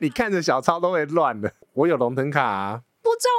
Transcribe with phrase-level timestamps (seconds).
[0.00, 1.52] 你看着小抄都会乱的。
[1.74, 2.82] 我有龙腾卡啊。
[3.00, 3.30] 不重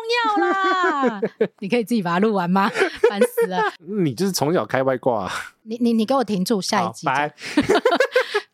[0.41, 1.21] 要啦，
[1.59, 2.67] 你可以自己把它录完吗？
[3.07, 3.61] 烦死了！
[4.03, 5.31] 你就是从小开外挂。
[5.63, 7.05] 你你你给我停住，下一集。
[7.05, 7.31] 拜。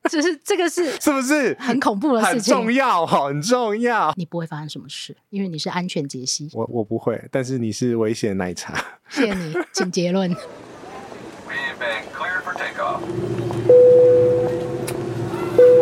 [0.10, 2.54] 就是这个是是不是很恐怖的事情？
[2.54, 4.14] 很重要，很重要。
[4.18, 6.50] 你不会发生什么事，因为你是安全杰西。
[6.54, 8.74] 我我不会，但是你是危险奶茶。
[9.10, 10.36] 谢谢你，请结论。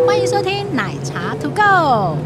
[0.06, 2.18] 欢迎收听奶茶 To Go。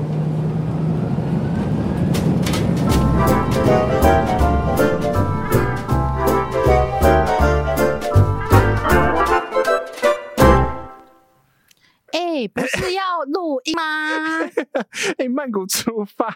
[12.12, 13.82] 哎、欸，不是要录音吗？
[15.18, 16.36] 哎、欸，曼谷出发，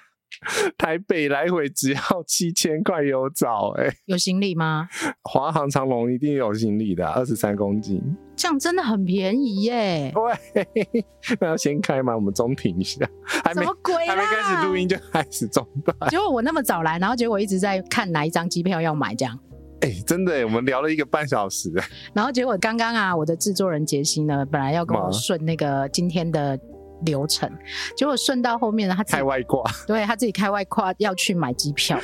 [0.77, 3.73] 台北来回只要七千块有找。
[3.77, 4.87] 哎，有行李吗？
[5.23, 8.01] 华航、长龙一定有行李的，二十三公斤，
[8.35, 10.11] 这样真的很便宜耶。
[10.53, 11.05] 对，
[11.39, 12.15] 那要先开吗？
[12.15, 13.65] 我们中停一下，还没？
[14.07, 16.09] 还没开始录音就开始中断。
[16.09, 19.37] 结果我那么早来，然后结果一直在看哪一张机票要买，这样。
[19.81, 21.71] 哎、欸，真的，我们聊了一个半小时，
[22.13, 26.59] 然后结果刚刚啊，我的制作人杰西呢，本来要跟我顺那个今天的
[27.01, 27.49] 流程，
[27.95, 31.99] 结果顺到后面呢，他自己开外挂， 对，他自己开外挂要去买机票，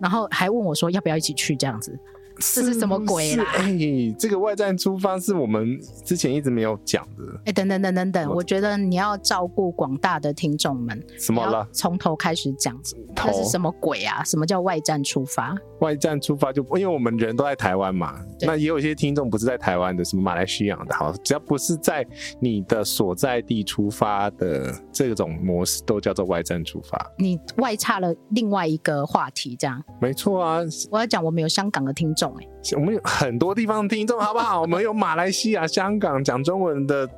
[0.00, 1.98] 然后还问我说要不要一起去这样子。
[2.40, 3.44] 这是什么鬼啦？
[3.56, 7.24] 哎、欸，这个外站出发是我们之前一直没有讲的。
[7.38, 11.04] 哎、欸，等等等等等，我觉得你要照顾广大的听众们。
[11.18, 11.66] 什么了？
[11.72, 12.78] 从头开始讲，
[13.16, 14.22] 这是什么鬼啊？
[14.24, 15.56] 什么叫外站出发？
[15.80, 22.06] 外站出发就因为我们人都在台湾嘛，那也有一些听众不是在台湾的，什么马来西亚的，好，只要不是在
[22.40, 26.98] 你的所在地出发的这种模式，都叫做外站出发。
[27.18, 29.82] 你外差了另外一个话题，这样？
[30.00, 32.27] 没错啊，我要讲我们有香港的听众。
[32.76, 34.60] 我们有很多地方的听众，好不好？
[34.60, 37.08] 我们有马来西亚、香港讲中文的，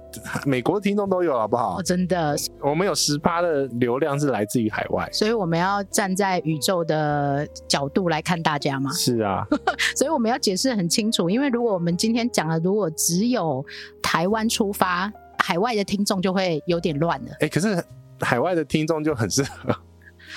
[0.47, 1.78] 美国的听众都有，好不好？
[1.78, 8.91] 哦，真的，我们有十趴的流量是来自于海外，所以我们要站在宇宙的角度来看大家吗？
[8.92, 9.47] 是啊，
[9.97, 13.64] 所以我们要解释很清楚，因为如果我们今天讲的如果只有
[14.02, 17.33] 台湾出发，海外的听众就会有点乱了。
[17.40, 17.83] 哎，可是
[18.20, 19.74] 海外的听众就很适合。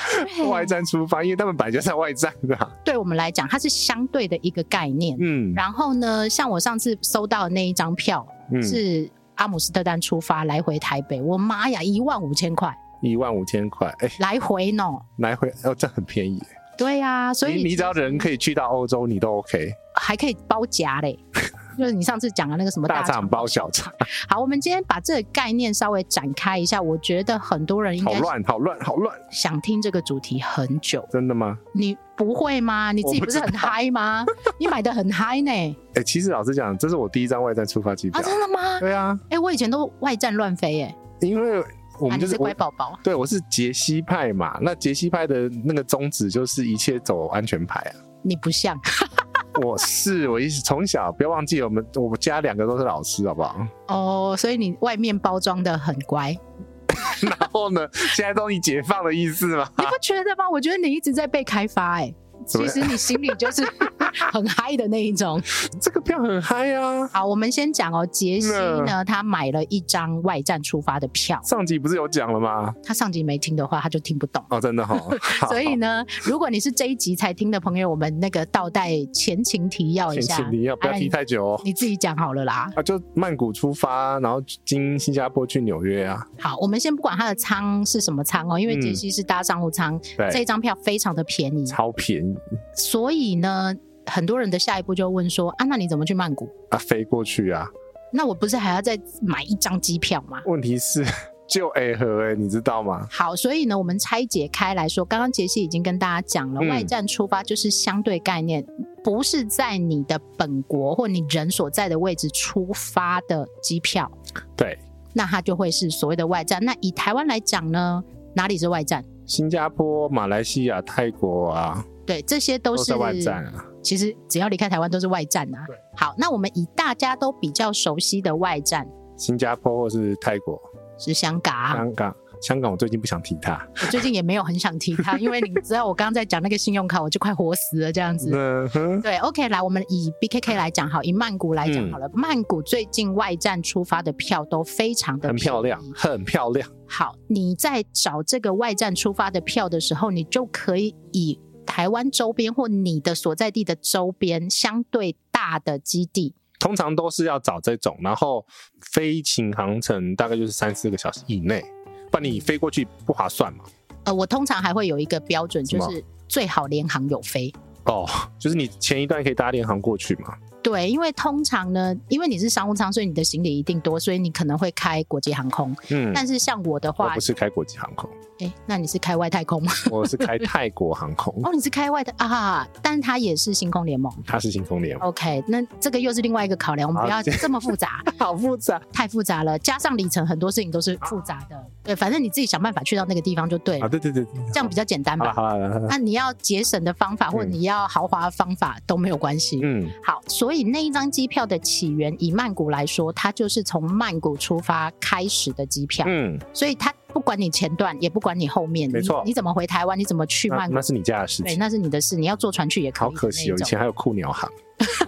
[0.50, 2.58] 外站出发，因为他们本来就在外站的。
[2.84, 5.18] 对我们来讲，它是相对的一个概念。
[5.20, 12.76] 嗯，然后呢，像我上次收到的那一张票，嗯、是阿姆斯特丹出发来回台北，我妈呀，一万五千块！
[13.02, 14.84] 一万五千块，哎，来回呢？
[15.18, 16.42] 来回哦，这很便宜。
[16.78, 21.18] 对呀、啊，所以你，你只要人可以去到欧洲，你都 OK，还可以包夹嘞。
[21.78, 23.91] 就是你上次讲的那个什么大肠包小肠。
[24.29, 26.81] 好，我们今天把这个概念稍微展开一下。
[26.81, 31.07] 我觉得很多人应该好乱，好乱，好乱，想听这个主题很久。
[31.11, 31.57] 真的吗？
[31.73, 32.91] 你不会吗？
[32.91, 34.25] 你自己不是很嗨吗？
[34.59, 35.51] 你买的很嗨呢。
[35.51, 38.19] 哎、欸，其实老实讲，这是我第一张外站出发机票。
[38.19, 38.79] 啊，真的吗？
[38.79, 39.17] 对啊。
[39.23, 40.95] 哎、欸，我以前都外站乱飞哎。
[41.22, 41.63] 因为
[42.00, 43.00] 我们就是、啊、是乖宝宝。
[43.03, 44.57] 对，我是杰西派嘛。
[44.61, 47.91] 那杰西派的那个宗旨就是一切走安全牌啊。
[48.22, 48.79] 你不像。
[49.62, 53.66] 我是我一直从小不要忘记我们我们家两个都是老师好不好？
[53.88, 56.36] 哦，所以你外面包装的很乖，
[57.22, 59.69] 然后呢，现在终于解放的意思吗？
[59.78, 60.50] 你不觉得吗？
[60.50, 62.16] 我觉得你一直在被开发哎、欸。
[62.46, 63.64] 其实你心里就是
[64.31, 65.42] 很嗨的那一种，
[65.81, 67.08] 这个票很嗨啊！
[67.12, 68.52] 好，我们先讲哦，杰西
[68.86, 71.40] 呢，他买了一张外站出发的票。
[71.44, 72.74] 上集不是有讲了吗？
[72.84, 75.18] 他上集没听的话，他就听不懂哦，真的哈、哦。
[75.48, 82.72] 所以呢，如果你是这一集才听的朋友，我们那个倒带前情提要一下，前情提要不要提太久哦，你自己讲好了啦。
[82.76, 86.26] 啊，就曼谷出发，然后经新加坡去纽约啊。
[86.40, 92.33] 好，我们先不管他的舱是什么舱哦，因为杰西是搭商务舱，嗯，这一张票非常的便宜，超便宜。
[92.76, 93.74] 所以呢，
[94.06, 96.50] 很多人的下一步就问说：啊，那你怎么去曼谷？
[96.70, 97.68] 啊，飞过去啊？
[98.12, 100.42] 那我不是还要再买一张机票吗？
[100.46, 101.04] 问题是
[101.48, 103.08] 就 A 和 A，你知道吗？
[103.12, 108.66] 好，所以呢，我们拆解开来说，刚刚杰西已经跟大家讲了，嗯，外站出发就是相对概念，
[109.04, 114.10] 不是在你的本国或你人所在的位置出发的机票。
[114.56, 114.78] 对，
[115.14, 116.64] 那它就会是所谓的外站。
[116.64, 118.04] 那以台湾来讲呢，
[118.36, 119.03] 哪里是外站？
[119.26, 121.86] 新加坡、马来西亚、泰国啊。
[122.05, 123.66] 对，这些都是，都是外站啊。
[123.82, 125.66] 其实只要离开台湾都是外站啊。
[125.67, 125.76] 对。
[125.96, 130.59] 好，那我们以大家都比较熟悉的外站，新加坡或是泰国，
[130.97, 131.76] 是香港。
[131.76, 133.61] 香港，香港，我最近不想提它。
[133.82, 138.29] 我最近也没有很想提它，因为你知道我刚刚在讲那个信用卡，我就快活死了这样子。
[138.34, 139.02] 嗯哼。
[139.02, 142.08] 对，OK，来，我们以 BKK 来讲好，以曼谷来讲好了。
[142.08, 146.67] 嗯、曼谷最近外站出发的票都非常的很漂亮，很漂亮。
[146.88, 151.40] 好，你在找这个外站出发的票的时候，你就可以以。
[151.66, 158.46] 台湾周边或你的所在地的周边相对大的基地，通常都是要找这种，然后
[158.82, 161.64] 飞行航程大概就是三四个小时以内。
[162.12, 163.64] 不然你飞过去不划算嘛。
[164.04, 167.52] 呃，我通常还会有一个标准，就是最好联航有飞。
[167.86, 168.08] 哦，
[168.38, 170.38] 就是你前一段可以搭联航过去嘛。
[170.64, 175.76] 对，因为通常呢，因为你是商务舱，所以你的行李一定多，所以你可能会开国际航空。
[175.90, 178.10] 嗯，但是像我的话，我不是开国际航空。
[178.40, 179.72] 哎，那你是开外太空吗？
[179.92, 181.34] 我是开泰国航空。
[181.44, 182.68] 哦，你是开外的啊？
[182.82, 184.12] 但它也是星空联盟。
[184.26, 185.10] 它是星空联盟。
[185.10, 188.02] OK，那这个又是另外一个考量，我们不要这么复杂。
[188.18, 191.62] 好复杂，太复杂了，加上里程，很多事情都是复杂的。
[191.84, 193.86] 对，反正你自己想办法去到那个地方就对了。
[193.86, 195.34] 啊，对对对，这样比较简单吧。
[195.34, 199.60] 好了，那你要节省的方法，或者你要豪华的方法都没有关系。
[199.62, 206.05] 嗯，好，所以那一张机票的起源，以曼谷来说，它就是从曼谷出发开始的机票。
[206.08, 211.46] 嗯，所以它不管你前段，也不管你后面，没错，你怎么回台湾，你怎么去曼谷，那是你家的事情。
[211.46, 213.08] 对，那是你的事，你要坐船去也可以。
[213.08, 214.52] 好可惜哦，以前还有酷鸟航，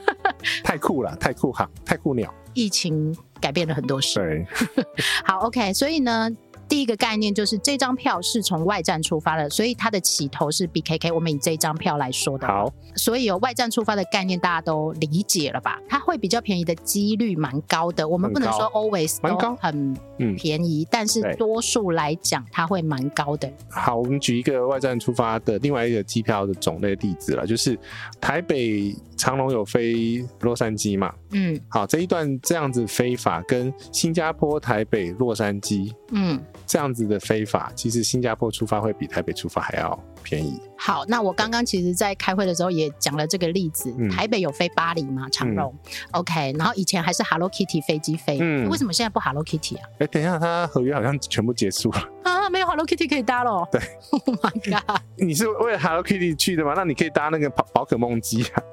[0.63, 2.33] 太酷了，太酷航，太酷鸟。
[2.53, 4.15] 疫情改变了很多事。
[4.15, 4.47] 对，
[5.25, 6.31] 好，OK，所以呢。
[6.67, 11.13] 第一个概念就是这张票是从外站出发的，所以它的起头是 BKK。
[11.13, 15.79] 我们以这张票来说的，好，所以有外站出发的概念，大家都理解了吧？
[15.87, 18.07] 它会比较便宜的几率蛮高的。
[18.07, 19.95] 我们不能说 always 都很
[20.35, 23.51] 便宜，但是多数来讲，它会蛮高的。
[23.69, 27.77] 好，我们举一个外站出发的另外一个机票的种类例子了，就是
[28.19, 31.13] 台北长龙有飞洛杉矶嘛？
[31.37, 36.41] 嗯，好，这一段这样子飞法跟新加坡台北洛杉矶，嗯。
[36.67, 40.59] 这样子的飞法，其实新加坡出发会比台北出发还要便宜。
[40.75, 43.93] 好，那我刚刚其实，在开会的时候也讲了这个例子。
[43.99, 45.29] 嗯、台北有飞巴黎吗？
[45.29, 49.87] 长荣、嗯、？OK，然后以前还是 Hello Kitty 飞机飞，嗯、为什么现在不 Hello Kitty 啊？
[49.99, 53.67] 哎，等一下，它合约好像全部结束了 啊，没有 Hello Kitty 可以搭了。
[53.71, 53.79] 对，
[54.09, 56.73] Oh my God， 你是为了 Hello Kitty 去的吗？
[56.75, 58.63] 那你可以搭那个宝宝可梦机啊。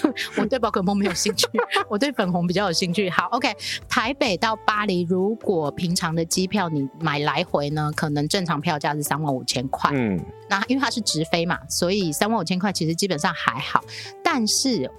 [0.36, 1.46] 我对宝可梦没有兴趣，
[1.88, 3.08] 我对粉红比较有兴趣。
[3.10, 3.54] 好，OK，
[3.88, 9.90] 台北到巴黎，如果平常的机票你买来回呢，可能正常票价是三万五千块。
[9.94, 13.82] 嗯，那因为它是直飞嘛，所以三万五千块其实基本上还好。
[14.22, 14.90] 但是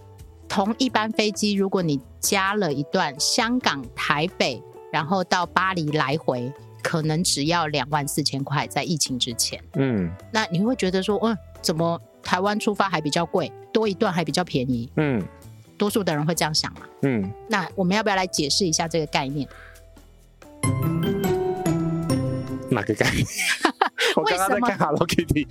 [0.47, 6.51] 同一班飞机，如果你加了一段香港台北，然后到巴黎来回，
[6.81, 9.62] 可能只要两万四千块，在疫情之前。
[9.75, 12.00] 嗯，那你会觉得说，嗯，怎么？
[12.25, 14.92] 台湾出发还比较贵，多一段还比较便宜。
[14.98, 15.24] 嗯，
[15.77, 16.81] 多数的人会这样想嘛。
[17.04, 19.48] 嗯，那我们要不要来解释一下这个概念？
[22.72, 23.25] 哪个概念？
[24.18, 25.48] 我刚刚在看 Hello Kitty。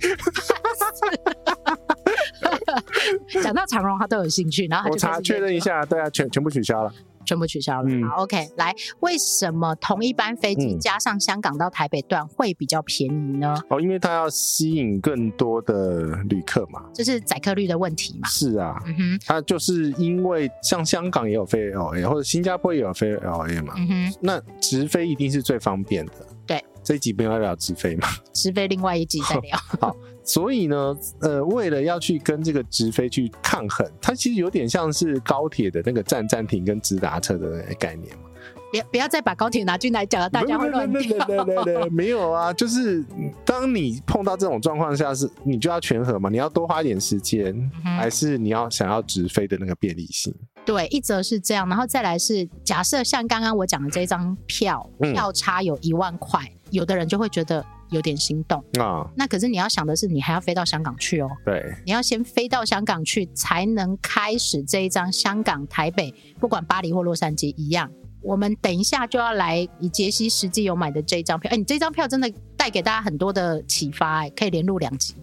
[3.41, 6.93] 讲到长荣，他都有兴趣，然后我查确认一下，对啊，全全部取消了。
[7.25, 7.89] 全部取消了。
[7.89, 13.55] 嗯、好，OK，来，为什么同一班飞机加上香港到台北段会比较便宜呢？
[13.69, 18.27] 哦，因为它要吸引更多的旅客嘛，这是载客率的问题嘛。
[18.29, 23.73] 是啊，嗯哼，它就是因为像香港也有飞 LA，或者新加坡也有飞 LA 嘛。
[23.77, 26.13] 嗯哼，那直飞一定是最方便的。
[26.45, 29.57] 对，这一集不要聊直飞嘛，直飞另外一集再聊。
[29.79, 29.95] 好。
[30.25, 38.23] 所以呢，呃，为了要去跟这个直飞去抗衡，它其实有点像是高铁的那个站站停跟直达车的概念嘛。
[38.71, 41.25] 别不要再把高铁拿进来讲了，大家会乱掉。
[41.27, 43.05] 对对对，没有啊，就是
[43.45, 47.53] 当你碰到这种状况下，是你就要权衡嘛，你要多花一点时间，
[47.85, 50.33] 嗯、还是你要想要直飞的那个便利性？
[50.65, 57.63] 对，一则是这样，然后再来是假设像刚刚我讲的这张票，票差有一万块，嗯、有的人就会觉得。
[57.89, 59.05] 有点心动啊！
[59.15, 61.29] 那可是你要想的是，你还要飞到香港去哦。
[61.45, 67.89] 对，你要先飞到香港去，才能开始这一张香港、台北，不管巴黎或洛杉矶一样。
[68.21, 75.13] 我们等一下就要来以杰西实际有买的这一张票，哎，你这张票真的带给大家很多的启发，哎，可以连录两集。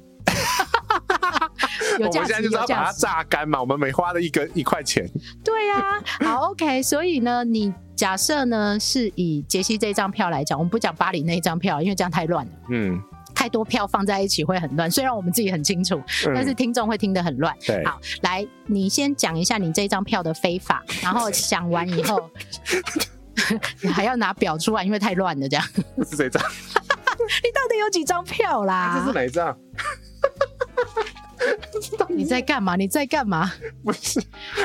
[1.99, 5.09] 有价值，我们现在就是要把它榨干嘛，我们每花了一个一块钱。
[5.45, 6.83] 对呀、啊， 好，OK。
[6.83, 12.53] 所以呢，你假设呢是以杰西这张票来讲，我们不讲巴黎那一张票，因为这样太乱了。
[12.71, 13.01] 嗯，
[13.35, 14.91] 太多票放在一起会很乱。
[14.91, 17.57] 虽然我们自己很清楚，嗯、但是听众会听得很乱。
[17.67, 22.31] 对，好，来，你先讲一下你这张票的非法， 然后想完以后，
[23.81, 25.49] 你还要拿表出来，因为太乱了。
[25.49, 25.67] 这样
[26.09, 26.43] 是这张？
[27.23, 28.99] 你到底有几张票啦？
[28.99, 29.57] 这是哪一张？
[32.09, 32.77] 你在干嘛？
[32.77, 33.51] 你在干嘛？
[33.85, 34.21] 不是，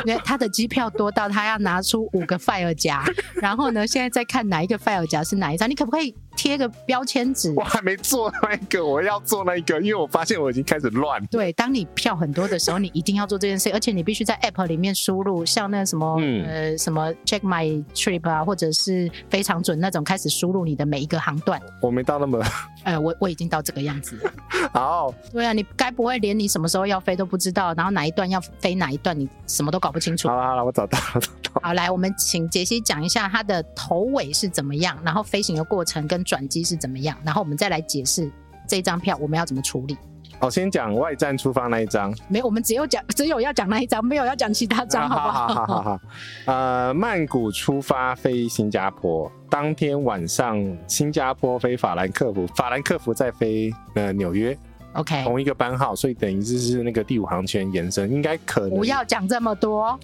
[0.06, 3.04] 因为他的机票多到他要拿出五个 file 夹，
[3.36, 5.70] 然后呢，现在在看哪一个 file 夹是哪一张？
[5.70, 7.52] 你可不可以贴个标签纸？
[7.58, 11.22] 我还没做那一个，我要做那一个，因为我发现我已经开始乱。
[11.26, 21.60] 对，当你票很多的时候，你一定要做这件事， 而且你必须在 app 里面输入，像那什么、嗯、呃什么 check my trip 啊，或者是非常准那种，开始输入你的每一个航段。
[21.82, 22.40] 我没到那么，
[22.86, 24.32] 呃，我我已经到这个样子了。
[24.72, 30.28] 好，对啊，你该不会连你什么时候要飞都不知道，然后哪一段要飞哪一段，你什么都搞不清楚。
[30.28, 31.22] 好了好了，我找到了。
[31.44, 31.62] 道。
[31.64, 38.30] 好，来，我们请杰西讲一下他的头尾是怎么样，然后飞行的过程跟转机是怎么样，然后我们再来解释
[38.68, 39.98] 这张票我们要怎么处理。
[40.40, 42.14] 好，先讲外站出发那一张。
[42.28, 45.48] 没有，我们只有讲，只有要讲那一张，没有要讲其他张，好不好？
[45.48, 46.00] 好好好好。
[46.46, 54.56] 呃，曼谷出发飞新加坡，当天晚上新加坡飞法兰克福，法兰克福再飞呃纽约。
[54.94, 58.70] OK，同一个班号，所以等于就是那个第五航权延伸，应该可能。
[58.72, 60.00] 不要讲这么多。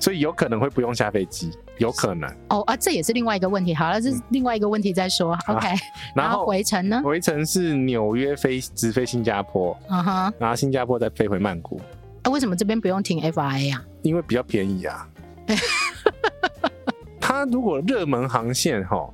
[0.00, 2.28] 所以有可能会不用下飞机，有可能。
[2.50, 3.74] 哦啊，这也是另外一个问题。
[3.74, 5.36] 好了，这是另外一个问题再说。
[5.48, 5.68] 嗯、OK，
[6.14, 7.00] 然后回程呢？
[7.04, 11.80] 回程是纽约飞直飞新加坡，嗯哼，然后新加坡再飞回曼谷。
[12.22, 13.84] 啊，为什么这边不用停 FIA 啊？
[14.02, 15.08] 因为比较便宜啊。
[17.20, 19.08] 它如果热门航线哈，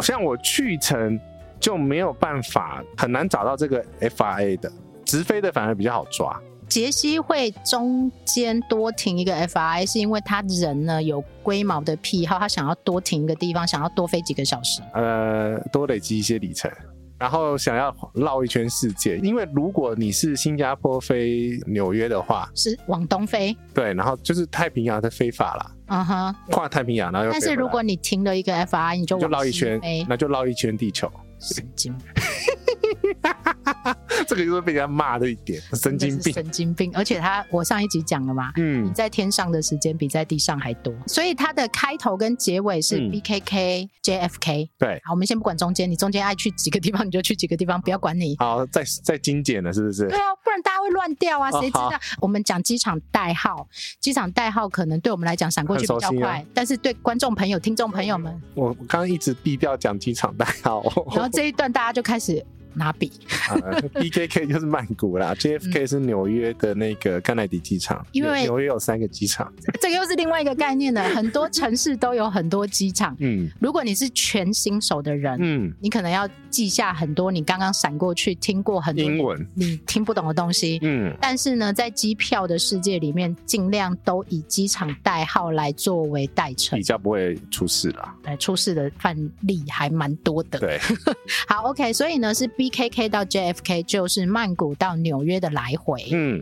[0.00, 1.18] 像我去程
[1.58, 4.70] 就没有办法，很难找到这个 FIA 的
[5.04, 6.38] 直飞的，反而比较好抓。
[6.68, 16.70] 杰西会中间多停一个 FIA，是因为他人呢有龟毛的癖好，他想要多停一个地方，想要多飞几个小时，呃，多累积一些里程，
[17.18, 19.18] 然后想要绕一圈世界。
[19.18, 27.28] 因为如果你是新加坡飞纽约的话，是往东飞，对，然后就是太平洋的飞法了，嗯哼，跨太平洋，然后。
[27.30, 31.10] 但是如果你停了一个 FIA，你就就绕一圈，那就绕一圈地球。
[31.38, 31.94] 神经。
[34.26, 36.90] 这个就是被人家骂的一点，神经病，神经病。
[36.94, 44.68] 而且他，我上一集讲了嘛，嗯，你在天上的时间比在地上还多，所以它的开头跟结尾是 BKK JFK。
[44.78, 48.36] 对，好，我们先不管中间，你中间爱去几个地方你就去几个地方，不要管你。
[48.38, 50.08] 好，再再精简了，是不是？
[50.08, 51.90] 对啊，不然大家会乱掉啊，谁知道？
[52.20, 53.66] 我们讲机场代号，
[54.00, 60.82] 机场代号可能对我们来讲闪过去比较快，但是对观众朋友、听众朋友们，我刚刚一直避掉讲机场代号，
[61.14, 62.44] 然后这一段大家就开始。
[62.74, 63.10] 拿笔、
[63.50, 68.04] 呃、，BKK 就是曼谷啦，JFK 是纽约的那个甘乃迪机场。
[68.12, 71.02] 因为纽约有三个机场，这个又是另外一个概念了。
[71.10, 73.16] 很多城市都有很多机场。
[73.20, 80.78] 嗯，如果你是全新手的人，嗯，你可能要记下很多你刚刚闪过去听过很多英文你听不懂的东西。
[80.82, 88.14] 嗯，但是呢，在机票的世界里面，尽量都以机场代号来作为代称，比较不会出事啦。
[88.22, 90.58] 对，出事的范例还蛮多的。
[90.58, 90.80] 对，
[91.48, 92.63] 好，OK，所以呢是 B。
[92.70, 96.06] BKK 到 JFK 就是曼谷到纽约的来回。
[96.12, 96.40] 嗯，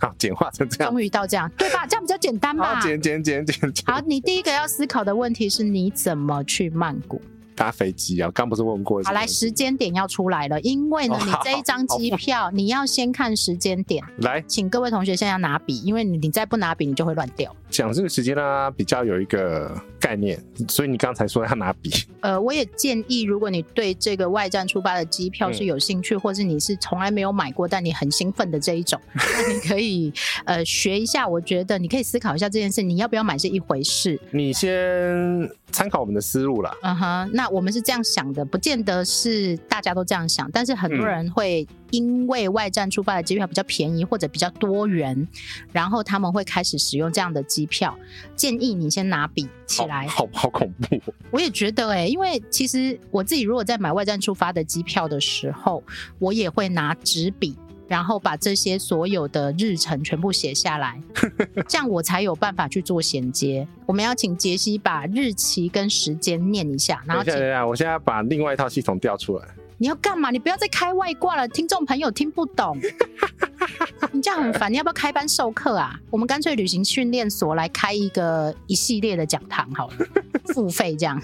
[0.00, 1.86] 好， 简化成这样，终于到这样，对吧？
[1.86, 2.80] 这样比较简单吧？
[2.82, 3.84] 简简简简简。
[3.86, 7.20] 好，你第一个要思考的问题是你怎么去曼谷？
[7.54, 8.30] 搭飞机啊？
[8.34, 9.02] 刚不是问过？
[9.04, 14.02] 好，来，时间点要出来了，因为呢，你这一张机票你要先看时间点。
[14.18, 17.54] 来，请各位同学现在要拿笔，因为你你再不拿笔，你就会乱掉。
[17.70, 21.90] 讲这个时间呢，比较有一个概念，所以你刚才说要拿笔。
[22.20, 30.12] 呃，我也建议，如果你对这个外站出发的机票是有兴趣，嗯、或是你是从来没有买过但你很兴奋的这一种， 那你可以
[30.44, 31.26] 呃学一下。
[31.26, 34.20] 我觉得你可以思考一下这件事，你要不要买是一回事。
[34.32, 36.76] 你先参考我们的思路啦。
[36.82, 41.66] 嗯哼，那我们是这样想的，不见得是大家都这样想，但是很多人会。
[41.92, 45.28] 因为外站出发的机票比较便宜或者比较多元，
[45.72, 47.94] 然后他们会开始使用这样的机票。
[48.34, 50.98] 建议你先拿笔起来，好好，好恐怖。
[51.30, 55.84] 我也觉得哎、欸，因为其实我自己如果在买外站出发的机票的时候，
[56.18, 57.54] 我也会拿纸笔，
[57.92, 60.98] 然后把这些所有的日程全部写下来，
[61.68, 63.68] 这样我才有办法去做衔接。
[63.84, 69.46] 我们要请杰西把日期跟时间念一下，然后等一下，等一下，我现在把另外一套系统调出来。
[69.76, 70.30] 你要干嘛？
[70.30, 72.78] 你不要再开外挂了，听众朋友听不懂。
[74.10, 76.00] 你这样很烦，你要不要开班授课啊？
[76.08, 79.96] 我们干脆旅行训练所来开一个一系列的讲堂好了，
[80.54, 81.20] 付费这样。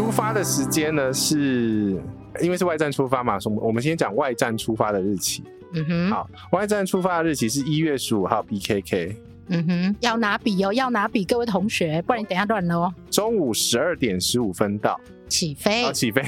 [0.00, 1.12] 出发的时间呢？
[1.12, 2.02] 是
[2.40, 3.36] 因为是外站出发嘛？
[3.60, 5.44] 我们先讲外站出发的日期。
[5.74, 9.14] 嗯哼，好，外站出发的日期是一月十五号，BKK。
[9.48, 12.94] 嗯哼，要拿笔哦，要拿笔，各位同学，不然你等一下乱了哦。
[13.10, 16.22] 中午十二点十五分到，起飞，好，起飞。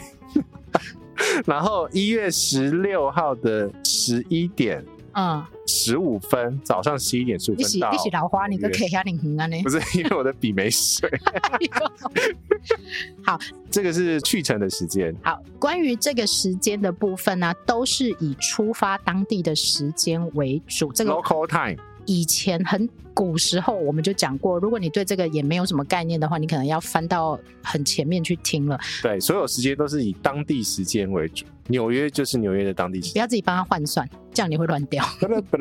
[1.47, 4.85] 然后一月十六号的十一点，
[5.15, 7.91] 嗯，十五分，早上十一点十五分到。
[7.91, 9.47] 你是老花，你都可以下领红啊？
[9.47, 9.63] 呢？
[9.63, 11.11] 不是， 因为我的笔没水。
[13.25, 13.39] 好，
[13.71, 15.15] 这个是去程的时间。
[15.23, 20.93] 好，关于这个时间的部分呢、啊，都是以出发当地的时间为主。
[20.93, 21.77] 这个 local time
[22.07, 28.79] 以前很古时候我们就讲过，如果你对这个也没有什么概念的话，你可能要翻到很前面去听了。
[29.03, 31.45] 对，所有时间都是以当地时间为主。
[31.69, 35.05] 纽约就是纽约的当地时间，不要自己帮他换算，这样你会乱掉。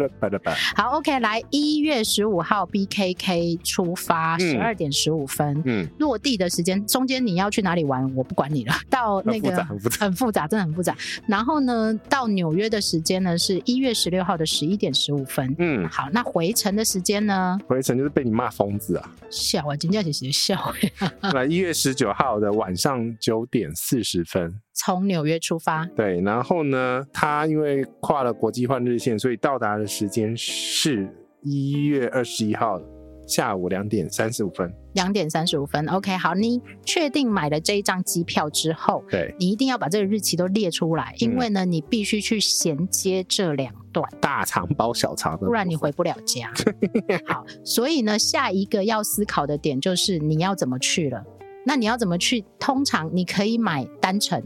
[0.76, 8.74] 好，OK，来一月十五号 BKK 出发，十二点十五分，嗯，落地的时间，中间你要去哪里玩，我不管你了。
[8.90, 10.96] 到那个很复杂，很复杂，很复杂，真的很复杂。
[11.28, 17.60] 然后呢，到纽约的时间呢是一月十六号的十一点十五分，嗯，好，那回程的时间呢？
[17.68, 19.16] 回程就是被你骂疯子啊！
[19.30, 20.74] 笑啊，真叫姐姐笑。
[21.34, 24.60] 那一月十九号的晚上九点四十分。
[24.84, 31.08] 从纽约出发，对，然后呢，他因为跨了国际换日线，所以到达的时间是
[31.44, 32.82] 一月二十一号
[33.28, 34.74] 下午两点三十五分。
[34.94, 46.52] 两点三十五分，OK，好，你确定买了这一张机票之后，对，你一定要把这个日期都列出来，因为呢，你必须去衔接这两段大肠包小肠的，不然你回不了家。
[47.28, 51.24] 好，所以呢，下一个要思考的点就是你要怎么去了。
[51.64, 52.44] 那你要怎么去？
[52.58, 54.42] 通常你可以买单程，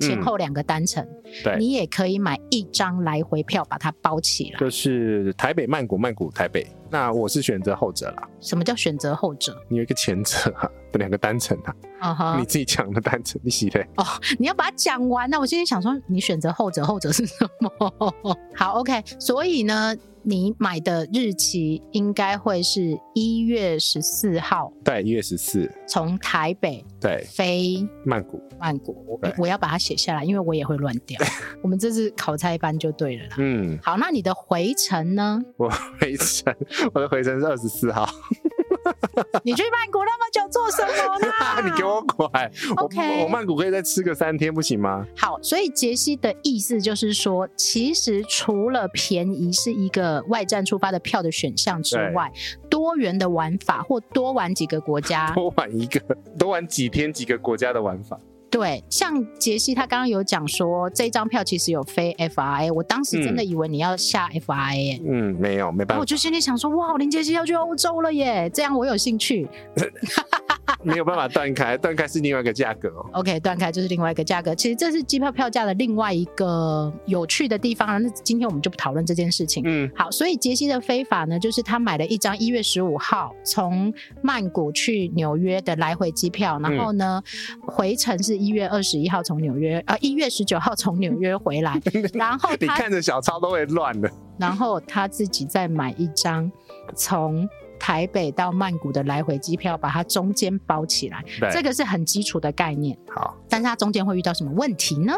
[0.00, 6.66] 前后两个单程，嗯，对，你也可以买一张来回票把它包起来，就是台北曼谷，曼谷台北。
[6.90, 8.28] 那我是选择后者啦。
[8.40, 9.56] 什么叫选择后者？
[9.68, 11.74] 你有一个前者啊，两个单程啊。
[12.00, 12.38] Uh -huh.
[12.38, 14.04] 你自己讲的单程，你洗的哦。
[14.38, 15.28] 你要把它讲完。
[15.30, 18.14] 那我今天想说，你选择后者，后者是什么？
[18.56, 19.02] 好，OK。
[19.18, 19.96] 所以呢？
[20.22, 31.18] 你买的日期应该会是一月十四号，对，一月十四，从台北对飞曼谷，曼谷，我我要把它写下来，因为我也会乱掉。
[31.64, 33.36] 我们这次考差班就对了啦。
[33.38, 35.42] 嗯，好，那你的回程呢？
[35.56, 36.54] 我回程，
[36.92, 38.08] 我的回程是二十四号。
[39.44, 41.28] 你去曼谷那么久做什么呢？
[41.64, 42.28] 你给我滚
[42.76, 45.06] ！OK，我，我曼谷可以再吃个三天，不行吗？
[45.16, 52.32] 好，所以杰西的意思就是说，其实除了便宜是一个外站出发的票的选项之外，
[52.70, 56.00] 多元的玩法或多玩几个国家，多玩一个，
[56.38, 58.18] 多玩几天几个国家的玩法。
[58.50, 65.00] 对，像杰西他刚刚有讲说，这张票其实有飞 FRA，我当时真的以为你要下 FRA。
[65.06, 66.00] 嗯，没有，没办法。
[66.00, 69.48] 我就心里想说，哇，林杰西要去欧洲了耶，这样我有兴趣。
[70.82, 73.06] 没有办法断开，断开是另外一个价格哦。
[73.14, 74.54] OK，断开就是另外一个价格。
[74.54, 77.98] 其实这是机票票价的另外一个有趣的地方啊。
[77.98, 79.62] 那今天我们就不讨论这件事情。
[79.66, 87.22] 嗯，好，所以杰西的非法呢，就是他买了一张一月十五号从曼谷去纽约的来回机票，然后呢，
[87.54, 91.80] 嗯、回程是一月二十一号从纽约，呃，一月十九号从纽约回来。
[92.14, 94.10] 然后你看着小抄都会乱的。
[94.38, 96.50] 然后他自己再买一张
[96.94, 97.48] 从。
[97.80, 102.96] 台北到曼谷的来回机票，把它中间包起来，这个是很基础的概念。
[103.08, 105.14] 好，但是它中间会遇到什么问题呢？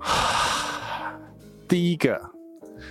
[1.68, 2.20] 第一个，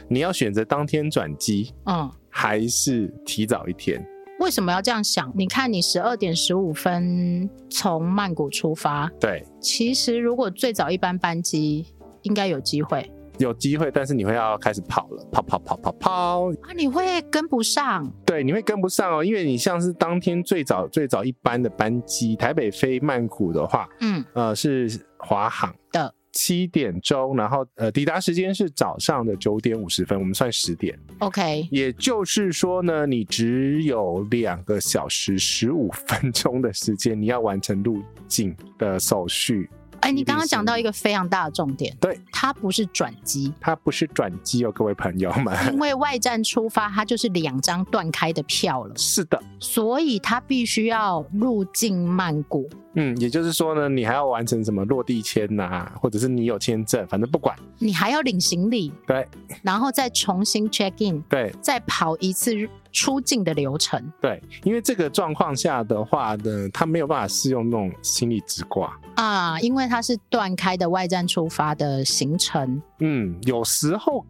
[0.08, 4.08] 你要选择当天转机，嗯，还是提早一天？
[4.40, 5.32] 为什么要这样想？
[5.36, 11.86] 你看，你十二点十五分从曼谷出发，对，其实如果最早一班班机，
[12.22, 13.12] 应该有机会。
[13.38, 16.52] 有机会，但是你会要开始跑了，跑跑跑跑跑。
[16.62, 16.74] 啊！
[16.76, 26.14] 你会跟不上，对，你会跟不上哦，因为你像是当天最早最早一班的班机，台北飞曼谷的话，嗯，呃，是华航的。
[26.34, 39.70] 七点钟，然后呃，抵达时间是早上的九点五十分，我们算十点，OK，也就是说呢，你只有两个小时十五分钟的时间，你要完成入境的手续。
[40.02, 52.68] 哎、欸，你刚刚讲到一个非常大的重点，对，它不是转机，它不是转机哦，各位朋友们，因为外站出发，它就是两张断开的票了，是的，所以它必须要入境曼谷。
[52.96, 59.26] 嗯，也就是说呢，你还要完成什么落地签呐、啊，或者是你有签证，反正不管，你还要领行李，对，
[59.62, 62.54] 然后再重新 check in，对，再跑一次
[62.92, 68.98] 出境的流程，对，因为这个状况下的话呢，他没有办法适用那种心理直挂。
[69.16, 74.26] 啊，因为它是断开的外站出发的行程，嗯，有时候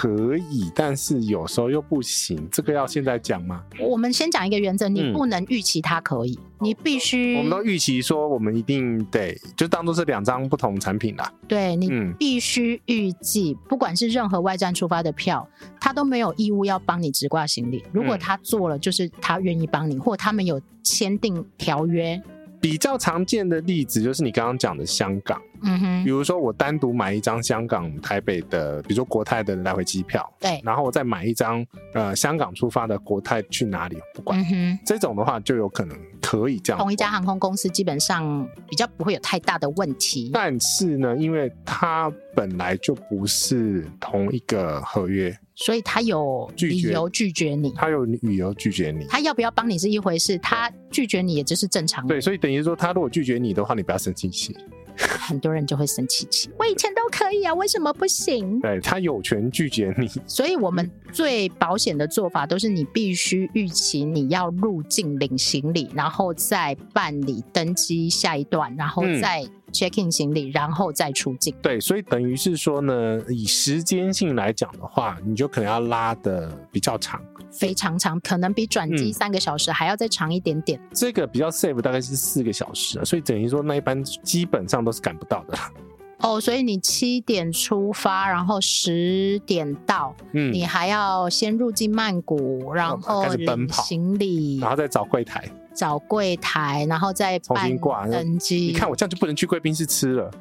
[0.00, 3.64] 可以，但是有时候又不行，这个要现在讲吗？
[3.80, 7.76] 我们先讲一个原则，你不能预期它可以，嗯、你必须，我们都预。
[7.76, 11.32] 期说，我们一定得就当做是两张不同产品啦。
[11.48, 15.48] 对，你必须预计，不管是任何外站出发的票，
[15.80, 17.82] 他都没有义务要帮你直挂行李。
[17.92, 22.22] 如果他做了，就是他愿意帮你，或他们有签订条约。
[22.60, 25.40] 比较常见的例子就是你刚刚讲的香港。
[25.62, 36.78] 嗯哼，比如说我单独买一张香港台北的，比如说国泰的来回机票，对，然后我再买一张呃香港出发的国泰去哪里不管，嗯哼，这种的话就有可能可以这样。
[36.78, 40.30] 同一家航空公司基本上比较不会有太大的问题。
[40.32, 47.72] 但是呢，因为它本来就不是同一个合约，所以他有理由拒绝你。
[47.72, 49.04] 他有理由拒绝你。
[49.08, 52.14] 他要不要帮你是一回事，他拒绝你也就是正常的。
[52.14, 54.56] 对，所以等于说他如果拒绝你的话，你不要生气气。
[55.00, 56.50] 很多人就会生气气。
[56.58, 58.58] 我以前都可以啊，为什么不行？
[58.60, 60.08] 对，他有权拒绝你。
[60.26, 71.54] 所以我们最保险的做法都是你必须预期你要入境领行李，然后再办理登机下一段，然后再 check in 行李，然后再出境。
[71.62, 80.80] 对，所以等于是说呢，以时间性来讲的话，你就可能要拉的比较长，非常长，可能比转机三个小时还要再长一点点。
[80.92, 85.58] 这个比较 safe，大概是四个小时，所以等于说那一班基本上都是赶不到的。
[86.20, 98.56] 哦，所以你七点出发，然后十点到，嗯，你还要先入境曼谷，然后领行李，然后再找柜台，找柜台，然后再重新挂登机。
[98.66, 100.30] 你看我这样就不能去贵宾室吃了。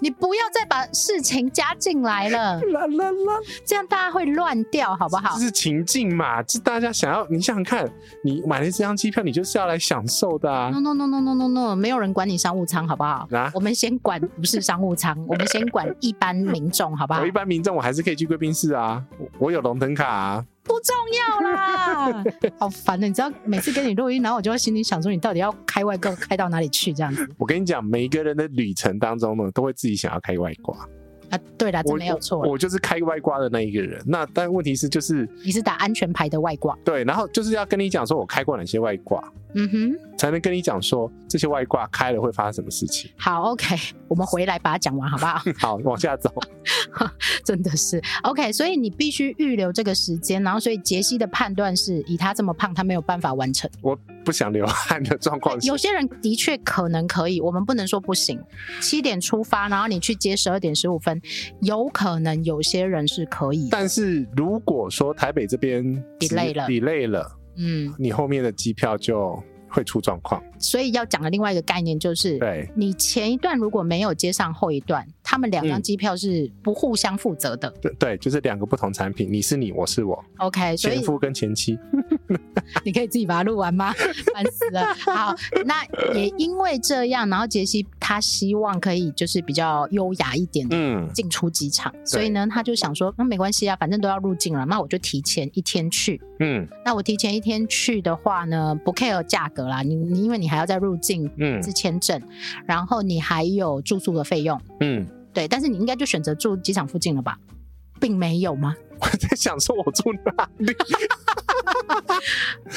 [0.00, 5.34] 你不要再把事情加进来了，啦啦啦，这样大家会乱掉，好不好？
[5.38, 7.90] 这是情境嘛，这大家想要，你想想看，
[8.22, 10.70] 你买了这张机票，你就是要来享受的啊。
[10.70, 13.26] No no no no no no no，没有人管你商务舱，好不好？
[13.32, 17.20] 啊，我们先管不是商务舱， 我们先管一般民众，好不好？
[17.20, 19.02] 我一般民众，我还是可以去贵宾室啊，
[19.38, 20.44] 我有龙腾卡啊。
[20.76, 22.24] 不重要啦，
[22.60, 26.92] 好烦的，你知道，每次跟你录音，然后我就会心里想说，你到底要开外挂开到哪里去？
[26.92, 27.26] 这样子。
[27.38, 30.76] 我跟你讲，每一个人的旅程当中呢，都会自己想要开外挂。
[31.30, 32.40] 啊，对啦，这没有错。
[32.40, 34.00] 我就是开外挂的那一个人。
[34.06, 36.76] 那但问题是，就是你是打安全牌的外挂。
[36.84, 39.24] 对，然后就是要跟你讲说，我开过哪些外挂。
[39.54, 43.10] 嗯哼，才能跟你讲说这些外挂开了会发生什么事情。
[43.18, 43.76] 好，OK，
[44.08, 45.40] 我们回来把它讲完，好不好？
[45.58, 46.30] 好，往下走。
[47.44, 50.42] 真的是 OK，所以你必须预留这个时间。
[50.42, 53.70] 然后，所以杰西的判断是以他这么胖，他没有办法完成。
[53.82, 55.60] 我不想流汗的状况。
[55.60, 58.40] 有些人的确可能可以，我们不能说不行。
[58.80, 61.20] 七点出发，然后你去接十二点十五分，
[61.60, 63.68] 有可能有些人是可以。
[63.70, 65.84] 但是如果说台北这边
[66.18, 67.38] delay 了，delay 了。
[67.58, 69.42] 嗯，你后面的机票就
[69.76, 70.42] 会出状况。
[70.58, 77.70] 所以要讲的另外一个概念就是，对，你前一段如果没有接上后一段，他们两张机票是不互相负责的。
[77.80, 80.24] 对对，就是两个不同产品，你是你，我是我。
[80.38, 81.78] OK，前夫跟前妻。
[82.84, 83.92] 你可以自己把它录完吗？
[84.34, 84.94] 烦死了。
[84.94, 96.20] 好，那也因为这样，然后杰西他希望可以就是比较优雅一点的进出机场，嗯，所以呢，他就想说，那没关系啊，反正都要入境了，那我就提前一天去。
[96.40, 102.20] 嗯，那我提前一天去的话呢，不 care 价格啦，你你因为你还要再入境，嗯，是签证，
[102.66, 107.38] 然后你还有住宿的费用，嗯，对，但是你应该就选择住机场附近了吧，
[108.00, 108.74] 并没有吗？
[109.00, 110.72] 我在想说，我住哪里？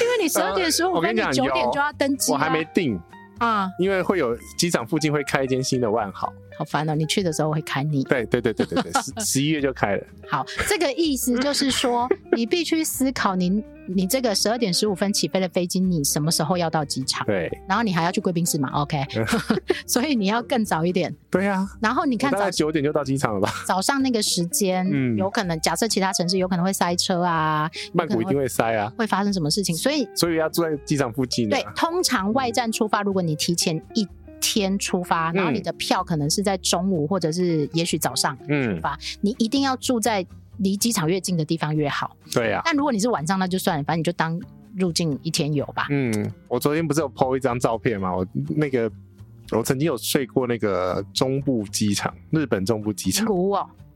[0.00, 3.00] 因为你十二点十五分，你九点就要登机，我还没定
[3.38, 6.32] 啊，因为会有机场附近会开一间新的万豪。
[6.60, 6.94] 好烦哦！
[6.94, 8.04] 你去的时候会开你。
[8.04, 10.04] 对对对对对对，十 十一月就开了。
[10.28, 17.26] 好，这个意思就是说， 你必须思考你你这个十二点十五分起飞的飞机，你什么时候要到机场？
[17.26, 17.50] 对。
[17.66, 19.02] 然后你还要去贵宾室嘛？OK。
[19.88, 21.16] 所以你要更早一点。
[21.30, 21.66] 对啊。
[21.80, 23.50] 然后你看，大概九点就到机场了吧？
[23.66, 29.74] 早上那个时间，嗯，有可能假设其他城市有可能会塞车啊，曼谷一定会塞啊，会发生什么事情？
[29.74, 31.48] 所以所以要住在机场附近。
[31.48, 34.06] 对，通常外站出发，如果你提前一
[34.40, 40.26] 天出发，然后你的票可能是在中午或者是也许早上出发，嗯，你一定要住在
[40.58, 42.16] 离机场越近的地方越好。
[42.32, 42.60] 对呀。
[42.64, 44.40] 但如果你是晚上，那就算了，反正你就当
[44.76, 45.86] 入境一天游吧。
[45.90, 48.14] 嗯，我昨天不是有 po 一张照片吗？
[48.14, 48.90] 我那个
[49.52, 53.26] 我曾经有睡过那个中部机场，日本中部机场。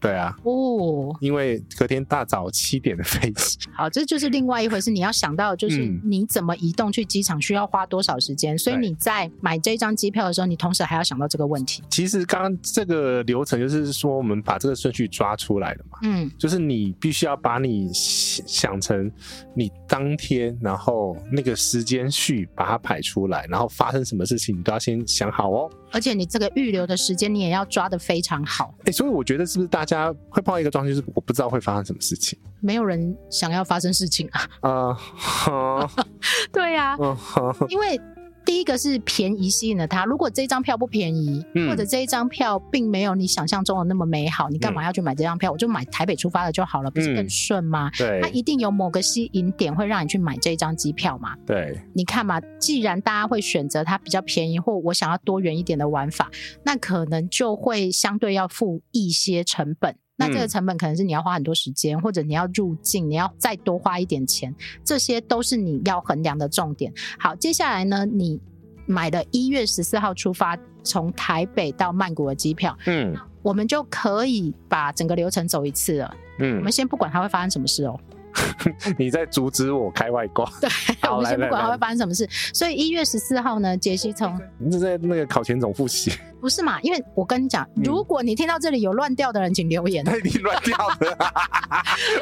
[0.05, 3.59] 对啊，哦，因为隔天大早七点的飞机。
[3.73, 4.91] 好，这就是另外一回事。
[4.91, 11.83] 你要想到，就是你怎么移动去机场需要花多少时间，嗯，所以你在买这张机票的时候，你同时还要想到这个问题。
[11.89, 15.99] 其实刚刚这个流程就是说，我们把这个顺序抓出来了嘛。
[16.03, 19.11] 嗯，就是你必须要把你想成
[19.55, 25.71] 你当天，然后那个时间序把它排出来，然后发生什么事情，你都要先想好哦。
[25.95, 28.75] 而且你这个预留的时间，你也要抓的非常好。
[28.85, 32.39] 哎，所以我觉得是不是大家会碰到一个状况，就是我不知道会发生什么事情。
[32.61, 34.51] 没有人想要发生事情啊。
[34.61, 34.99] 啊、
[35.47, 35.91] uh,
[36.53, 36.99] 对呀、啊。
[36.99, 37.17] Uh,
[37.53, 37.99] uh, 因为。
[38.45, 40.05] 第一个是便宜吸引了他。
[40.05, 45.51] 如果这张票不便宜，嗯、或者这一张票并没有你想象中的那么美好，你干嘛要去买这张票？
[45.51, 47.91] 嗯、我就买台北出发的就好了，不是更顺吗？
[47.95, 51.35] 嗯、对，它一定有某个吸引点会让你去买这张机票嘛？
[51.47, 56.31] 对，你看嘛，既然大家会选择它比较便宜，或我想要多元一点的玩法，
[56.65, 59.97] 那可能就会相对要付一些成本。
[60.17, 66.93] 那这个成本可能是你要花很多时间，或者你要入境，你要再多花一点钱，这些都是你要衡量的重点。
[67.19, 68.41] 好，接下来呢，你
[68.87, 76.17] 买了一月十四号出发，从台北到曼谷的机票，嗯，我们就可以把整个流程走一次了。
[76.39, 77.99] 嗯，我们先不管它会发生什么事哦。
[78.99, 80.45] 你在阻止我开外挂。
[80.61, 80.69] 对，
[81.11, 82.29] 我们先不管它会发生什么事。
[82.53, 86.13] 所以一月十四号呢，杰西从你是在那个考前总复习。
[86.41, 86.79] 不是嘛？
[86.83, 90.05] 因为我跟你讲，如果你听到这里有乱掉的人，请留言。
[90.05, 91.17] 那一定乱掉的。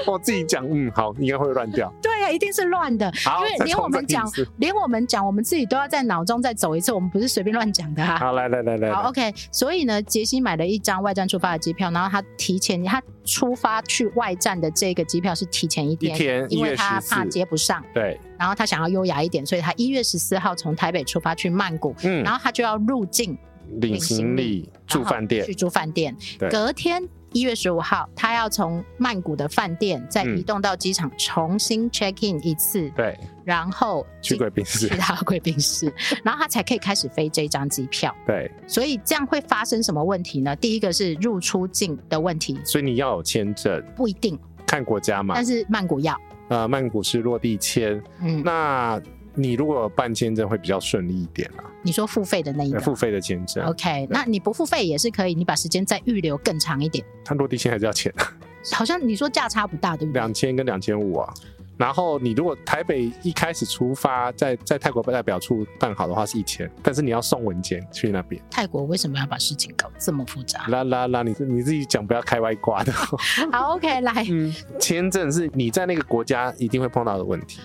[0.07, 1.93] 我自己讲，嗯，好，应该会乱掉。
[2.33, 3.13] 一定是乱的。
[3.39, 6.93] 因为连我们讲，连我们讲，我们自己都要在脑中再走一次。
[6.93, 8.17] 我们不是随便乱讲的哈。
[8.17, 8.93] 好，来来来来。
[8.93, 9.33] 好，OK。
[9.51, 17.85] 所以呢，杰西买了一张外站出发的机票，然后他提前，他出发去外站的这个机票是提前一天，一天，因为他怕接不上。
[17.95, 18.19] 对。
[18.39, 23.39] 然后他想要优雅一点，所以他一月十四号从台北出发去曼谷，嗯，然后他就要入境。
[23.81, 26.15] 领行李、住饭店，去住饭店。
[26.51, 32.91] 隔天一月十五号，他要从曼谷的饭店再移动到机场，重新 check in 一次。
[32.91, 35.93] 对，然后去贵宾室，去到贵宾室，
[36.23, 38.15] 然后他才可以开始飞这张机票。
[38.27, 40.55] 对，所以这样会发生什么问题呢？
[40.57, 45.35] 第一个是入出境的问题，所以你要有签证，不一定看国家嘛。
[45.35, 46.19] 但是曼谷要，
[46.49, 48.03] 呃，曼谷是落地签。
[48.21, 49.01] 嗯，那。
[49.35, 51.65] 你如果办签证会比较顺利一点啊。
[51.83, 57.05] 你说付费的那一个付费的签证，OK，那你不付费也是可以，你把时间再预留更长一点。
[57.25, 58.13] 它落地签还是要钱？
[58.73, 60.21] 好像你说价差不大，对不对？
[60.21, 61.35] 两千跟两千五啊。
[61.77, 68.41] 然后你如果台北一开始出发，在在泰国代表处办好的话是一千，但是你要送文件去那边。
[68.49, 70.65] 泰国为什么要把事情搞这么复杂？
[70.69, 72.93] 啦啦啦，你你自己讲，不要开外挂的。
[73.51, 77.59] 好，OK，来，嗯，签证是你在那个国家一定会碰到的问题。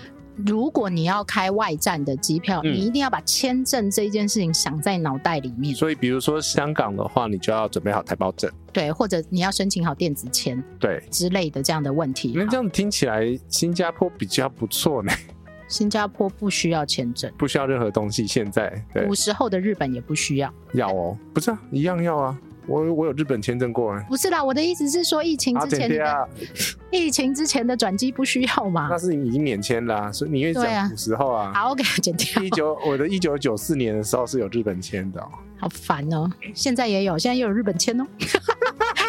[0.45, 5.73] 如果你要开外站的机票，嗯，你一定要把签证这件事情想在脑袋里面。
[5.73, 12.34] 所以，比如说香港的话，你就要准备好台胞证，对，或者你要申请好电子签，对之类的这样的问题。
[12.36, 15.12] 那这样听起来，新加坡比较不错呢。
[15.67, 18.26] 新加坡不需要签证，不需要任何东西。
[18.26, 20.54] 现在，对，古时候的日本也不需要。
[20.73, 22.39] 要哦，不是啊，一样要啊。
[22.67, 24.03] 我我有日本签证过啊。
[24.08, 26.30] 不是啦，我的意思是说，疫情之前的，
[26.91, 28.88] 疫情之前的转机不需要嘛？
[28.91, 31.51] 那是你已经免签啦，所以你愿意讲古时候啊？
[31.53, 32.43] 好，OK，剪掉。
[32.43, 35.21] 一九，我的一九九四年的时候是有日本签的。
[35.60, 38.06] 好烦哦，现在也有，现在又有日本签哦。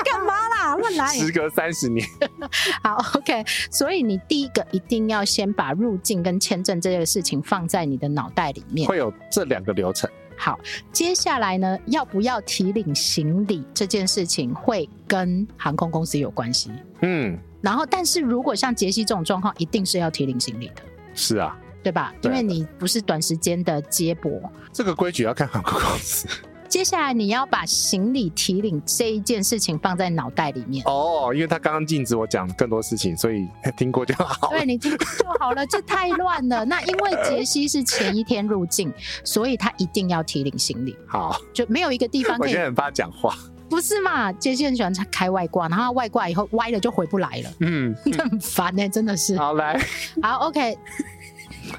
[0.05, 0.77] 干嘛啦？
[0.77, 1.07] 乱来。
[1.09, 2.07] 时隔三十年。
[2.83, 8.89] 好，OK，所以你第一个一定要先把入境跟签证这个事情放在你的脑袋里面。
[8.89, 10.09] 会有这两个流程。
[10.39, 10.59] 好，
[10.93, 16.71] 接下来呢，要不要提领行李这件事情会跟航空公司有关系。
[17.03, 20.83] 嗯，然后，但是如果像杰西这种状况，一定是要提领行李的。
[21.15, 22.15] 是啊，对吧？
[22.23, 24.41] 因为你不是短时间的接驳。
[24.73, 26.29] 这个规矩要看航空公司。
[26.69, 34.51] 接下来你要把行李提领这一件事情放在脑袋里面哦，因为他刚刚禁止我讲更多事情，所以听过就好。
[34.51, 36.65] 对，你听过就好了， 这太乱了。
[36.67, 38.93] 那因为杰西是前一天入境，
[39.25, 40.95] 所以他一定要提领行李。
[41.07, 42.51] 好，就没有一个地方可以。
[42.51, 43.35] 我现在很怕讲话，
[43.71, 44.31] 不是嘛？
[44.35, 47.51] 杰西很喜欢开外挂，然后外挂以后歪了就回不来了。
[47.61, 49.39] 嗯， 很烦呢、欸，真的是。
[49.39, 49.81] 好来，
[50.23, 50.77] 好 OK，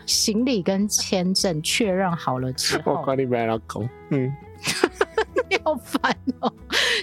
[0.07, 3.87] 行李跟签证确认好了之后，我管你买老公。
[4.09, 4.33] 嗯。
[5.49, 6.53] 你好烦哦！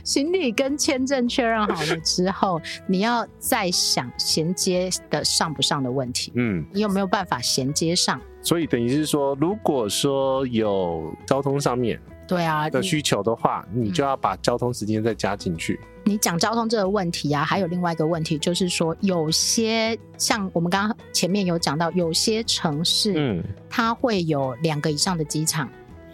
[0.04, 6.32] 行李跟签证确认好了之后，你要再想衔接的上不上的问题。
[6.36, 8.20] 嗯，你有没有办法衔接上？
[8.40, 15.80] 所以等于是说，如果说有交通上面对啊的需求的话，你就要把交通时间再加进去。
[16.04, 25.68] 你讲交通这个问题啊，还有另外一个问题就是说，有些像我们刚刚前面有讲到，有些城市嗯，它会有两个以上的机场。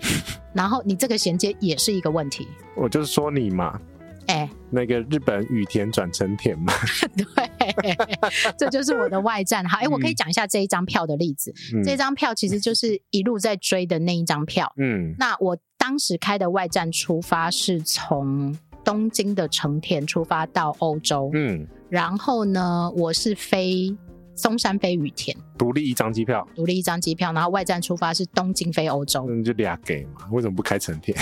[0.53, 2.47] 然后你这个衔接也是一个问题。
[2.77, 3.81] 我就是说你嘛，
[4.27, 6.73] 哎、欸，那个日本羽田转成田嘛，
[7.17, 7.97] 对，
[8.59, 9.65] 这就是我的外站。
[9.65, 11.53] 好，哎、欸，我可以讲一下这一张票的例子。
[11.75, 14.73] 嗯、这张票其实就是一路在追的那一张票。
[14.77, 21.31] 嗯，那我当时开的外站出发是从东京的成田出发到欧洲。
[21.35, 23.97] 嗯，然后呢，我是飞。
[24.35, 30.29] 松山飞羽田，独立一张机票，独立一张机票，然后外站出发是东京飞欧洲，那就俩给嘛？
[30.31, 31.17] 为什么不开成田？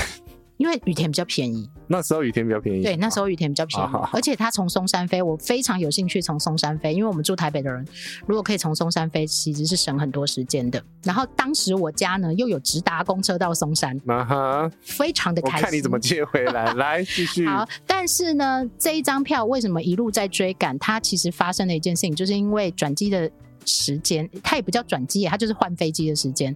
[0.61, 2.83] 因为羽田比较便宜，那时候羽田比较便宜。
[2.83, 7.83] 对，那时候羽田比较便宜，而且他从松山飞，我非常有兴趣从松山飞，因为我们住台北的人，
[8.27, 10.83] 如果可以从松山飞，其实是省很多时间的。
[11.03, 15.59] 然后当时我家呢又有直达公车到松山，啊哈，非常的开心。
[15.61, 17.47] 我看你怎么接回来，来 继续。
[17.47, 20.79] 好，但是呢，这一张票为什么一路在追赶？
[20.79, 23.31] 它其实发生了一件事情，就是因为转机的
[23.65, 26.55] 时间，它也不叫转机，它就是换飞机的时间。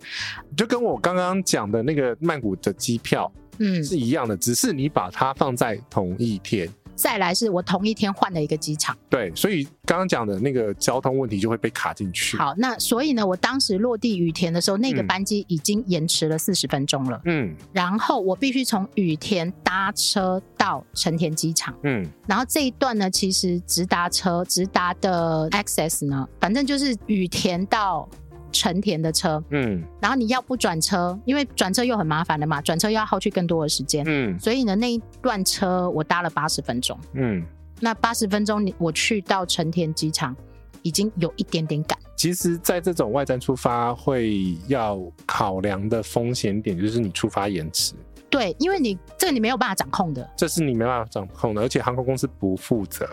[0.54, 3.32] 就跟我刚刚讲的那个曼谷的机票。
[3.58, 8.96] 嗯，是一样的，只是你把它放在同一天，再来是我同一天换了一个机场。
[9.08, 12.36] 对，所以刚刚讲的那个交通问题就会被卡进去。
[12.36, 17.20] 好，那所以呢，我当时落地羽田的时候，那个班机已经延迟了四十分钟了。
[17.24, 21.74] 嗯，然后我必须从羽田搭车到成田机场。
[21.82, 28.08] 嗯，然后这一段呢，其实直达车直达的 access 呢，反正就是羽田到。
[28.54, 37.44] 成田的车，嗯，然后你要不转车，因为转车又很麻烦的嘛，转车又要耗去更多的时间，嗯，所以呢，那一段车我搭了八十分钟，嗯，
[37.80, 40.34] 那八十分钟你我去到成田机场
[40.82, 41.98] 已经有一点点赶。
[42.16, 47.92] 其实，在这种外站出发会要考量的风险点就是你出发延迟，
[48.30, 53.06] 对，因为你这个你没有办法掌控的，这是你没办法掌控的，而且航空公司不负责，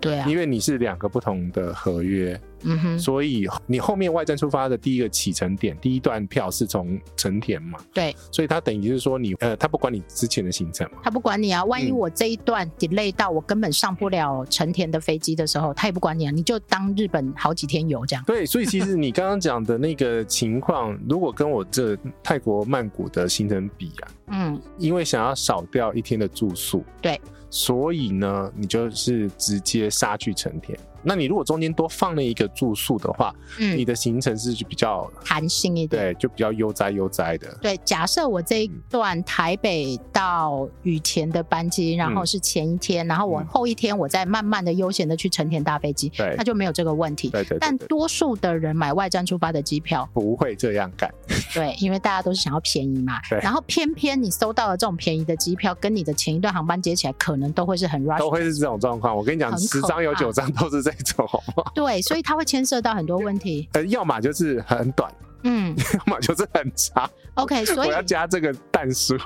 [0.00, 2.40] 对啊，因为你是两个不同的合约。
[2.66, 7.78] 嗯哼，所以你后面外站出发的第一个起程点，第一段票是从成田嘛？
[7.94, 11.64] 对，所以他等于是说你呃，他不管你之前的行程嘛，他不管你啊。
[11.64, 18.24] 万一我这一段 delay 到我根本上不了成田的飞机的时候，他也不管你啊，你就当日本好几天游这样。
[18.24, 30.78] 对，所以其实你刚刚讲的那个情况，如果跟我这泰国曼谷的行程比啊，嗯，因为想要少掉一天的住宿，对，所以呢，你就是直接杀去成田。
[31.06, 37.56] 那你如果中间多放了一个住宿的话，嗯，你的行程是就比较弹性一点，对，就比较悠哉悠哉的。
[37.62, 47.30] 对，假设我这一段台北到羽田的班机，然后是前一天，然后我后一天我再慢慢的悠闲的去成田搭飞机，对，那就没有这个问题。
[47.30, 47.56] 对对。
[47.60, 51.08] 但多数的人买外站出发的机票不会这样干，
[51.54, 53.20] 对，因为大家都是想要便宜嘛。
[53.30, 53.38] 对。
[53.40, 59.16] 然后偏偏你收到了这种便宜的机票，跟你的前一段航班接起来，可能都会是很 rush，都会是这种状况。
[59.16, 60.92] 我跟你讲，十张有九张都是这。
[61.74, 63.68] 对，所以它会牵涉到很多问题。
[63.74, 67.08] 呃，要么就是很短，嗯， 要么就是很长。
[67.34, 69.18] OK，所以我要加这个但是。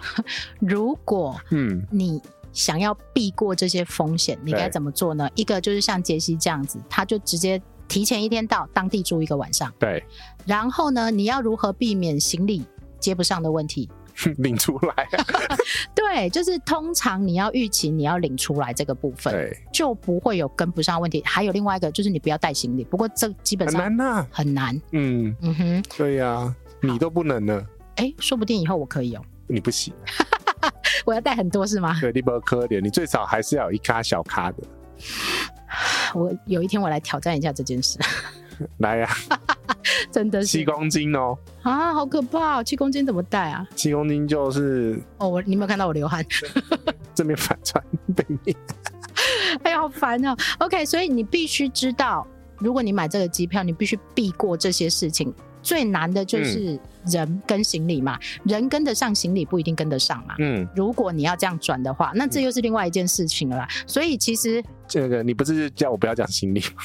[0.59, 2.20] 如果嗯，你
[2.52, 5.28] 想要避过这些风险，你该怎么做呢？
[5.35, 9.72] 一个就是像杰西这样子，他就直接提前一天到当地住一个晚上。
[9.78, 10.02] 对。
[10.46, 12.64] 然后呢，你要如何避免行李
[12.98, 13.88] 接不上的问题？
[14.38, 15.09] 领出来，
[15.94, 21.22] 对，就是通常你要预期你要领出来这个部分，对，就不会有跟不上问题。
[21.24, 24.83] 还有另外一个就是你不要带行李，不过这基本上很难呐，很难。
[24.92, 27.66] 嗯嗯哼，对呀，你都不能呢。
[27.96, 29.22] 哎，说不定以后我可以哦。
[29.46, 29.92] 你不行，
[31.04, 31.98] 我要带很多是吗？
[32.00, 34.59] 对，你不可怜，你最少还是要有一咖小咖的。
[36.14, 37.98] 我有一天我来挑战一下这件事。
[38.79, 39.09] 来呀，
[40.11, 41.37] 真的是七公斤哦！
[41.62, 42.64] 啊，好可怕哦！
[42.64, 43.66] 七公斤怎么带啊？
[43.75, 46.25] 七公斤就是哦，我你有没有看到我流汗？
[47.14, 48.57] 正面反转背面，
[49.62, 50.37] 哎呀，好烦哦。
[50.59, 52.27] OK，所以你必须知道，
[52.59, 55.33] 如果你买这个机票，你必须避过这些事情。
[55.62, 60.35] 最难的就是人跟行李嘛，嗯、人跟得上，行李不一定跟得上嘛。
[60.38, 63.68] 嗯，如果你要这样转的话，那这又是另外一件事情了啦。
[63.87, 66.83] 所以其实这个你不是叫我不要讲行李吗？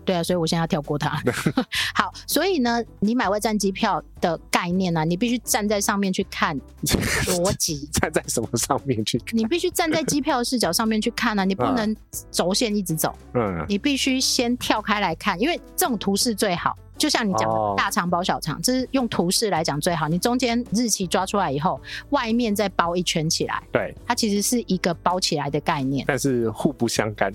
[0.00, 1.10] 对啊，所以我现在要跳过它。
[1.94, 6.58] 好，所以呢，你买外站机票的概念呢、啊，你必须站在上面去看
[7.26, 7.88] 逻辑。
[7.92, 9.38] 站在什么上面去看？
[9.38, 11.94] 你必须站在机票视角上面去看啊，你不能
[12.30, 13.14] 轴线一直走。
[13.34, 16.76] 嗯，你必须先跳开来看，因为这种图示最好。
[16.98, 20.08] 就像你讲的大肠包小肠，这是用图示来讲最好。
[20.08, 23.62] 你中间日期抓出来以后，外面再包一圈起来。
[23.70, 27.32] 对，它其实是一个包起来的概念，但是互不相干。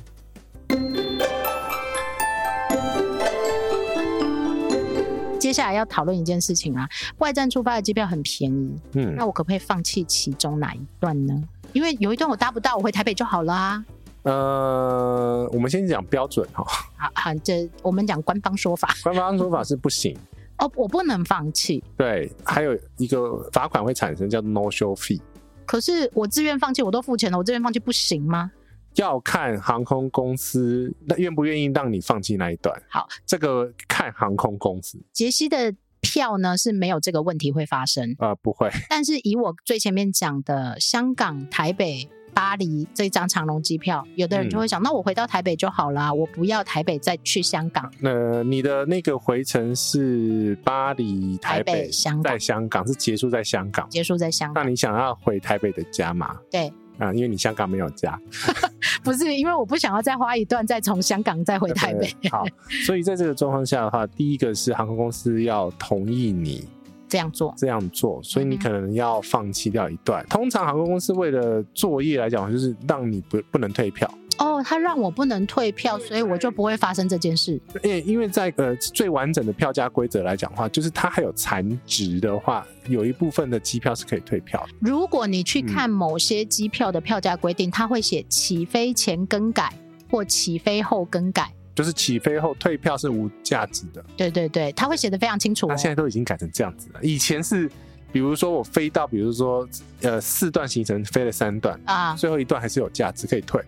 [5.44, 11.44] 接下来要讨论一件事情啊，外站出发的机票很便宜，嗯，那我可不可以放弃其中哪一段呢？
[11.74, 13.86] 因为有一段我搭不到，我回台北就好了啊。
[14.22, 16.64] 呃，我们先讲标准哈。
[16.96, 18.96] 好，好，这我们讲官方说法。
[19.04, 20.18] 官方说法是不行。
[20.60, 21.84] 哦，我不能放弃。
[21.98, 25.20] 对，还有一个罚款会产生，叫 no show fee。
[25.66, 28.50] 可是我自愿放弃，我都付钱了，我自愿放弃不行吗？
[28.96, 32.82] 要看航空公司那愿不愿意让你放弃那一段。
[32.90, 35.00] 好，这个看航空公司。
[35.12, 38.70] 杰西的票呢是没有这个问题会发生啊、呃，不会。
[38.90, 47.90] 但是以我最前面讲的香港、台北、巴黎这张长龙机票，有的人就会想，嗯、那我回到台北就好啦，我不要台北再去香港。
[48.00, 54.64] 那、呃、你的那个回程是巴黎、台北、台北香港，在香港是结束在香港，结束在香港。
[54.64, 56.38] 那你想要回台北的家吗？
[56.52, 56.72] 对。
[56.98, 58.20] 啊，因为你香港没有家，
[59.04, 62.10] 不是因为我不想要再花一段再从香港再回台北。
[62.30, 62.46] 好，
[62.86, 66.68] 所以在这个状况下的话，第一个是航空公司要同意你
[67.10, 70.24] 这样做，这样做，所以你可能要放弃掉一段。
[70.24, 74.12] 嗯、通常航空公司为了作业来讲，就是让你不不能退票。
[74.38, 77.60] 哦，他让我不能退票，所以我就不会发生这件事。
[77.84, 84.66] 因为因为在呃最完整的票价规则来讲的话，就是它还有残值的话，有一部分的机票是可以退票。
[84.80, 89.74] 如果你去看某些机票的票价规定，它会写起飞前更改
[90.10, 94.04] 或起飞后更改，就是起飞后退票是无价值的。
[94.16, 95.70] 对对对，他会写得非常清楚哦。
[95.70, 97.70] 它现在都已经改成这样子了，以前是。
[98.12, 99.68] 比如说我飞到，比如说
[100.04, 103.60] 呃四段行程飞了三段啊，最后一段还是有价值可以退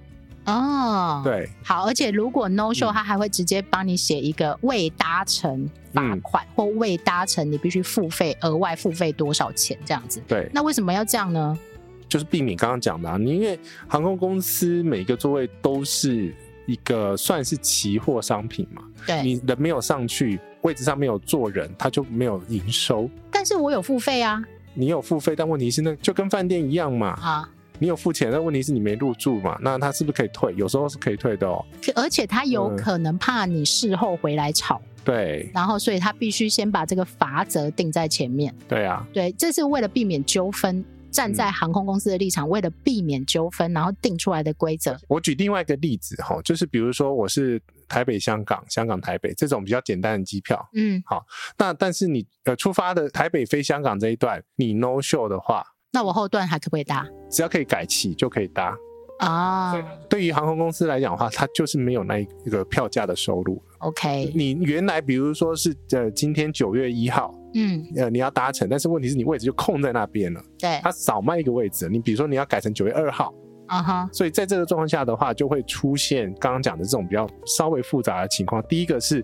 [0.46, 1.22] 哦。
[1.24, 10.22] 对，好，而且如果 no show，他还会直接帮你写一个未搭乘罚款，或未搭乘你必须付费额外付费多少钱这样子。
[10.28, 11.58] 对，那为什么要这样呢？
[12.08, 16.34] 就是避免刚刚讲的啊，你因为航空公司每个座位都是
[16.66, 20.40] 一个算是期货商品嘛，对，你人没有上去。
[20.62, 23.08] 位置上没有坐人，他就没有营收。
[23.30, 24.44] 但是我有付费啊。
[24.74, 27.10] 你有付费，但问题是那就跟饭店一样嘛。
[27.22, 27.48] 啊，
[27.80, 29.58] 你有付钱，但问题是你没入住嘛。
[29.62, 30.54] 那他是不是可以退？
[30.56, 31.64] 有时候是可以退的哦。
[31.96, 34.82] 而且他有可能怕你事后回来吵。
[34.84, 35.50] 嗯、对。
[35.54, 38.54] 然后，所以他必须先把这个罚则定在前面。
[38.68, 39.06] 对啊。
[39.14, 40.84] 对，这是为了避免纠纷。
[41.12, 45.00] 站在航空公司的立场，为了避免纠纷，然后定出来的规则。
[45.08, 47.58] 我举另外一个例子哈，就是比如说我是
[47.88, 51.24] 台北香港、香港台北这种比较简单的机票，嗯，好，
[51.58, 55.64] 那但是你呃出发的台北飞香港这一段，你 no show 的话，
[55.96, 57.08] 那我后段还可不可以搭？
[57.30, 58.78] 只要可以改期就可以搭
[59.20, 59.74] 啊。
[60.10, 63.64] 对于航空公司来讲的话，它就是没有那一个票价的收入。
[63.78, 67.34] OK，你原来比如说是呃今天九月一号。
[67.54, 70.44] 嗯，呃，你要搭乘，但是问题是你位置就空在那边了。
[70.60, 71.88] 对，它少卖一个位置。
[71.88, 73.34] 你比如说你要改成九月二号，
[73.68, 78.62] 啊哈，所以在这个状况下的话，就会出现刚刚讲的这种比较稍微复杂的情况。
[78.64, 79.24] 第一个是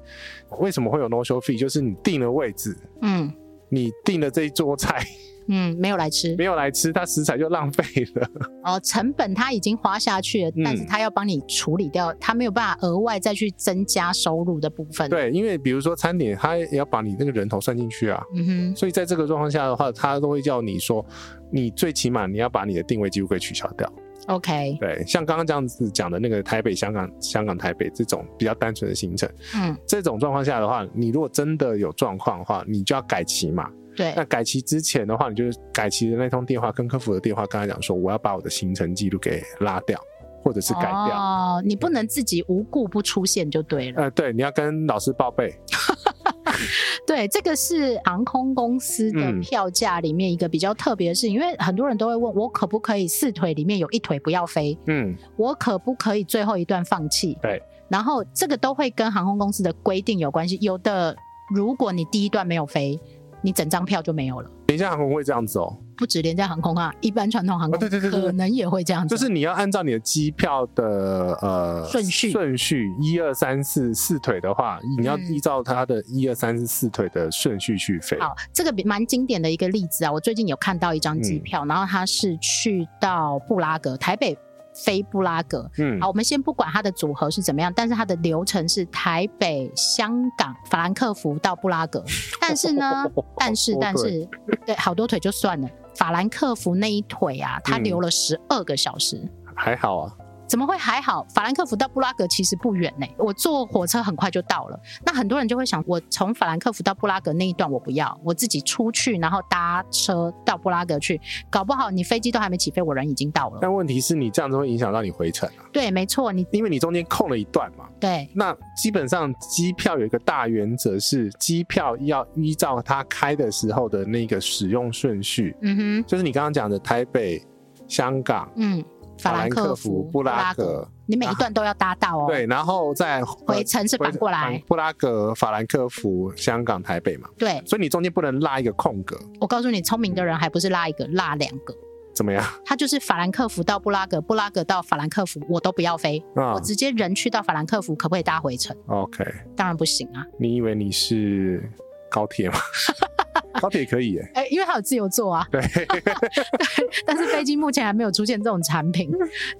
[0.61, 3.29] 为什么会有 no show fee，就是你定了位置，嗯，
[3.67, 5.05] 你定了这一桌菜。
[5.53, 7.83] 嗯，没有来吃，没有来吃，他食材就浪费
[8.15, 8.27] 了。
[8.63, 15.09] 哦，成本他已经花下去了，嗯、但是他要帮你处理掉，他没有办法额外再去增加收入的部分。
[15.09, 18.23] 对，因为比如说餐点，他也要把你那个人头算进去啊。
[18.33, 18.75] 嗯哼。
[18.77, 21.05] 所以在这个状况下的话，他都会叫你说，
[21.51, 23.91] 你最起码你要把你的定位记录给取消掉。
[24.27, 24.77] OK。
[24.79, 33.69] 对，像刚刚这样子讲的那个台北、香港、香港、台北这种比较单纯的行程，嗯，这种状况下的话，你如果真的有状况的话，你就要改期嘛。
[33.95, 39.99] 对，那改期之前的话，你就是改期的那通电话跟客服的电话，跟他讲说，我要把我的行程记录给拉掉，
[40.43, 41.15] 或者是改掉。
[41.15, 44.03] 哦，你不能自己无故不出现就对了。
[44.03, 45.53] 呃，对，你要跟老师报备。
[47.05, 54.77] 对，这个是航空公司的票价里面一个比较特别的事情，嗯，因为很多人都会问我可不可以四腿里面有一腿不要飞？
[54.87, 57.37] 嗯，我可不可以最后一段放弃？
[57.41, 60.57] 对，然后这个都会跟航空公司的规定有关系。
[60.61, 61.15] 有的，
[61.53, 62.97] 如果你第一段没有飞。
[63.41, 64.49] 你整张票就没有了。
[64.67, 65.77] 廉价航空会这样子哦？
[65.97, 69.15] 不止廉价航空啊，一般传统航空、哦、对对对对可能也会这样子。
[69.15, 78.17] 就是你要按照你的机票的呃顺序顺序一二三四四腿的话，你要依照它的一二三四四腿的顺序去飞。
[78.19, 84.37] 好，这个蛮经典的一个例子啊，我最近有看到一张机票，嗯、然后它是去到布拉格，台北。
[84.73, 92.03] 飞布拉格，嗯，好，我们先不管它的组合是怎么样，但是它的流程是台北、香港、法兰克福到布拉格。
[92.39, 93.05] 但是呢，
[93.37, 94.27] 但是但是，
[94.65, 100.13] 对，好多腿就算了，法兰克福那一腿啊，它留了十二个小时，嗯，还好啊。
[100.51, 101.25] 怎么会还好？
[101.33, 104.77] 法兰克福到布拉格其实不远呢，我坐火车很快就到了。
[105.05, 113.59] 那很多人就会想，我从法兰克福到布拉格那一段我不要，我自己出去，然后搭车到布拉格去，搞不好你飞机都还没起飞，我人已经到了。
[113.61, 115.63] 但问题是你这样子会影响到你回程啊。
[115.71, 117.85] 对，没错，你因为你中间空了一段嘛。
[117.97, 118.29] 对。
[118.35, 125.55] 那基本上机票有一个大原则是，机票要依照它开的时候的那个使用顺序。
[125.61, 126.05] 嗯哼。
[126.05, 127.41] 就是你刚刚讲的台北、
[127.87, 128.51] 香港。
[128.57, 128.83] 嗯。
[129.21, 132.25] 法兰克福、布拉格，你每一段都要搭到哦。
[132.27, 137.29] 对，然后再回程是反过来，布拉格、法兰克福、香港、台北嘛。
[137.37, 139.17] 对，所以你中间不能拉一个空格。
[139.39, 141.75] 我告诉你，聪明的人还不是拉一个，拉两个。
[142.13, 142.43] 怎么样？
[142.65, 149.23] 他就是法兰克福到布拉格，布拉格到法兰克福，我都不要飞，我直接人去到法兰克福，可不可以搭回程？OK，
[149.55, 150.25] 当然不行啊。
[150.37, 151.71] 你以为你是
[152.11, 152.59] 高铁吗？
[153.61, 155.47] 高铁可以耶，哎、欸，因为它有自由座啊。
[155.51, 156.03] 对，对，
[157.05, 159.11] 但是飞机目前还没有出现这种产品。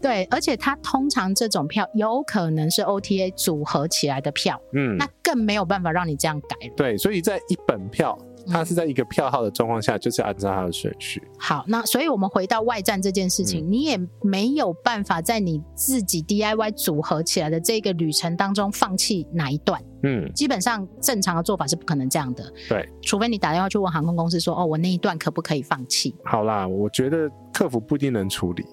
[0.01, 6.73] 对，而且它通常这种票有可能是 OTA 组合起来的票，嗯，那更没有办法让你这样改了。
[6.75, 8.17] 对，所以在一本票。
[8.47, 11.21] 它是在一个票号的状况下，就是按照它的顺序。
[11.37, 19.81] 好，那所以我们回到外站这件事情，嗯，你也没有办法在你自己 DIY 组合起来的这个旅程当中放弃哪一段。
[20.03, 22.43] 嗯，基本上正常的做法是不可能这样的。
[22.67, 26.15] 对，除非你打电话去问航空公司说，哦，我那一段可不可以放弃？
[26.25, 28.65] 好啦，我觉得客服不一定能处理。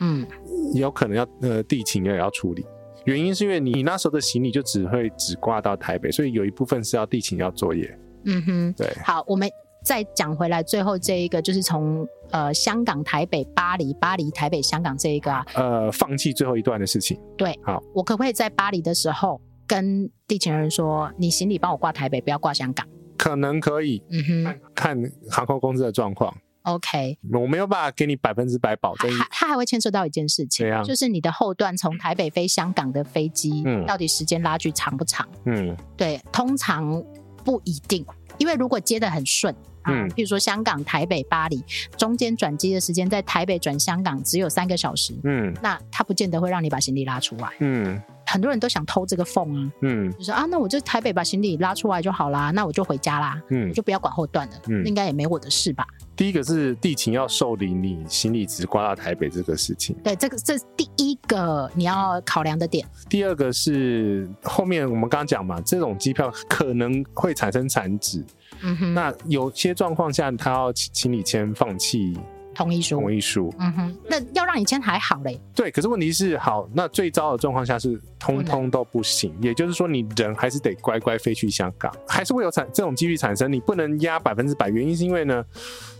[0.00, 0.26] 嗯，
[0.74, 2.66] 有可能要呃地勤也要处理。
[3.06, 7.98] 原因是因为你那时候的行李就只会只挂到台北，所以有一部分是要地勤要作业。
[8.24, 8.92] 嗯哼，对。
[9.04, 9.48] 好，我们
[9.82, 17.20] 再讲回来，最后这一个就是从呃香港、台北、巴黎、巴黎、台北、香港这一个啊，呃，放弃最后一段的事情。
[17.36, 22.86] 对，好，我可不可以在巴黎的时候跟地勤人说，你行李帮我挂台北，不要挂香港？
[23.16, 24.98] 可能可以，嗯哼，看
[25.30, 26.34] 航空公司的状况。
[26.62, 29.10] OK，我没有办法给你百分之百保证。
[29.18, 35.28] 它它还会牵涉到一件事情，就是你的后段从台北飞香港的飞机，嗯，到底时间拉距长不长？
[35.44, 37.04] 嗯，对，通常
[37.44, 38.04] 不一定，
[38.38, 39.54] 因为如果接的很顺。
[39.86, 41.62] 嗯，譬如说香港、台北、巴黎，
[41.98, 55.86] 中间转机的时间在台北转香港只有三个小时，嗯，那他不见得会让你把行李拉出来，嗯，很多人都想偷这个缝啊，嗯，就说啊，那我就台北把行李拉出来就好啦，那我就回家啦，嗯，我就不要管后段了，嗯，应该也没我的事吧。
[56.16, 62.86] 第一个是地勤要受理你行李只挂到台北这个事情，对，这个这是第一个你要考量的点。
[63.08, 68.24] 第二个是后面我们刚刚讲嘛，这种机票可能会产生残值。
[68.62, 72.16] 嗯哼，那有些状况下，他要请你签放弃
[72.54, 73.00] 同意书。
[73.00, 75.40] 同意书，嗯哼，那要让你签还好嘞。
[75.54, 83.52] 对，可是问题是，好，那最糟的状况下是通通都不行，也就是说，你人还是得乖乖飞去香港，还是会有产这种几率产生。
[83.52, 85.44] 你不能压百分之百，原因是因为呢，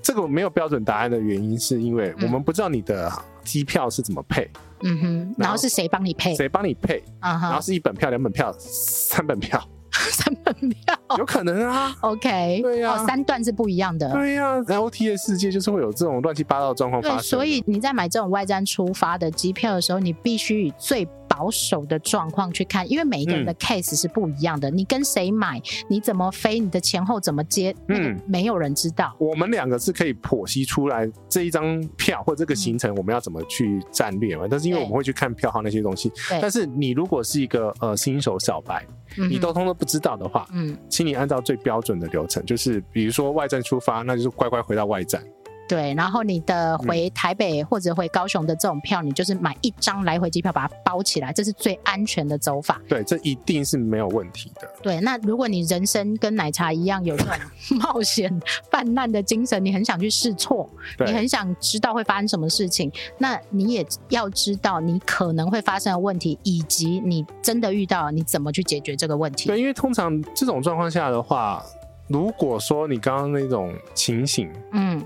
[0.00, 4.48] 这个没有标准答案的原因，是因为我们不知道你的机票是怎么配。
[4.82, 6.34] 嗯哼，然后是谁帮你配？
[6.34, 7.02] 谁帮你配？
[7.20, 9.62] 然后是一本票、两本票、三本票。
[10.10, 14.60] 三本票有可能啊，OK，对呀、啊哦，三段是不一样的，对呀、啊。
[14.60, 21.06] LT 的世界就是会有这种乱七八糟的状况发生，所以你在买这种外站出发的机票的时候，你必须以最
[21.36, 24.70] 保守的状况去看，因为每一个人的 case 是不一样的。
[24.70, 29.14] 嗯、你跟谁买，你怎么飞，你的前后怎么接，嗯，没有人知道。
[29.18, 34.46] 我们两个是可以剖析出来这一张票或这个行程我们要怎么去战略嘛？
[34.46, 38.84] 嗯、但是因为我们会去看票号那些东西，但是你如果是一个呃新手小白。
[39.16, 45.22] 你都通都不知道的话，嗯，请你按照最标准的流程，就是比如说外站出发，那就是乖乖回到外站。
[45.66, 52.80] 对，然后你的回台北或者回高雄的这种票，你就是买一张来回机票，把它包起来，这是最安全的走法。
[52.86, 54.68] 对，这一定是没有问题的。
[54.82, 57.34] 对，那如果你人生跟奶茶一样有这种
[57.80, 58.30] 冒险
[58.70, 69.48] 泛滥的精神，你很想去试错，对你很想知道会发生什么事情，那你也要知道你可能会发生的问题，以及你真的遇到你怎么去解决这个问题。
[69.48, 71.64] 对，因为通常这种状况下的话，
[72.06, 75.02] 如果说你刚刚那种情形，嗯。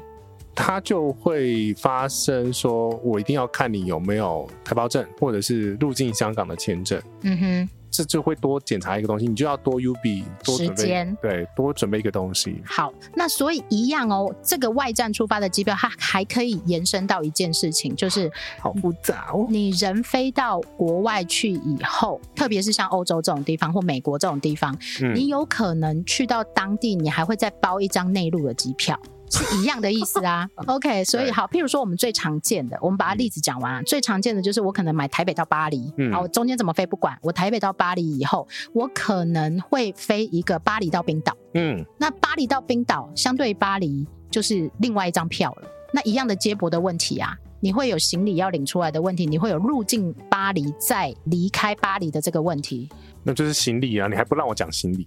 [0.58, 7.00] 他就会发生说，我一定要看你有没有台胞证，或者是入境香港的签证。
[7.22, 11.16] 嗯哼，这就会多检查一个东西，你就要多 UB 多准备，时间。
[11.22, 12.60] 对，多准备一个东西。
[12.66, 18.28] 好，那所以一样哦，这个外站出发的机票，它还可以延伸到一件事情，就是
[18.58, 19.46] 好复杂哦。
[19.48, 29.00] 你人飞到国外去以后，特别是像欧洲这种地方或美国这种地方，嗯、你有可能去到当地，你还会再包一张内陆的机票。
[29.30, 52.88] 是一样的意思啊， OK，所以好，譬如说我们最常见的，我们把它例子讲完啊，最常见的就是我可能买台北到巴黎，嗯，好，我中间怎么飞不管，我台北到巴黎以后，我可能会飞一个巴黎到冰岛，嗯，那巴黎到冰岛相对于巴黎就是另外一张票了，那一样的接驳的问题啊，你会有行李要领出来的问题，你会有入境巴黎再离开巴黎的这个问题，
[53.22, 55.06] 那就是行李啊，你还不让我讲行李。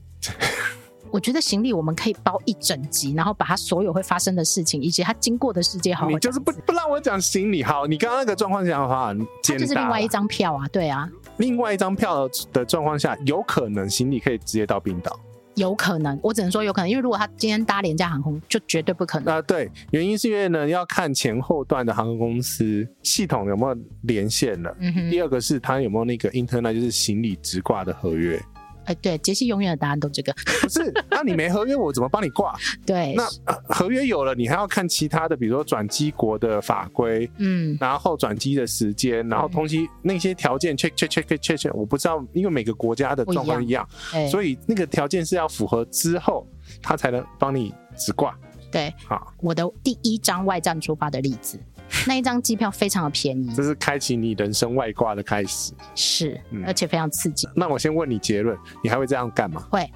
[1.11, 6.09] 我觉得行李我们可以包一整集，然后把它所有会发生的事情以及它经过的世界好，好。
[6.09, 11.09] 你就是不不让我讲行李，好，你刚刚那个状况下的话，它就是另外一张票啊，对啊。
[11.37, 15.19] 另外一张票的状况下，有可能行李可以直接到冰岛。
[15.55, 19.35] 有可能，我只能说有可能，因为如果他今天搭廉价航空，就绝对不可能。
[19.35, 24.73] 啊，对，原因是因为呢，要看前后段的航空公司系统有没有连线了。
[24.79, 25.09] 嗯哼。
[25.09, 28.41] 第二个是他有没有那个 internet，就是行李直挂的合约。
[28.85, 30.33] 哎，对，杰西永远的答案都这个。
[30.61, 32.55] 不是，那你没合约，我怎么帮你挂？
[32.85, 33.27] 对，那
[33.67, 46.47] 合约有了，你还要看其他的，比如说转机国的法规，嗯，然后转机的时间，然后同期那些条件 check check check check check，我不知道，因为每个国家的状况一样，一样所以那个条件是要符合之后，
[46.81, 48.35] 他才能帮你直挂。
[48.71, 51.59] 对，好，我的第一张外站出发的例子。
[52.07, 57.47] 那一张机票非常的便宜，这是开启你人生外挂的开始，是，嗯、而且非常刺激。
[57.55, 59.61] 那我先问你结论，你还会这样干吗？
[59.69, 59.89] 会，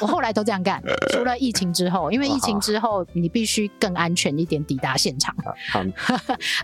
[0.00, 5.34] 我后来都这样干， 除了疫情之后，因为疫情之后你必须更安全一点抵达现场。
[5.70, 5.84] 好，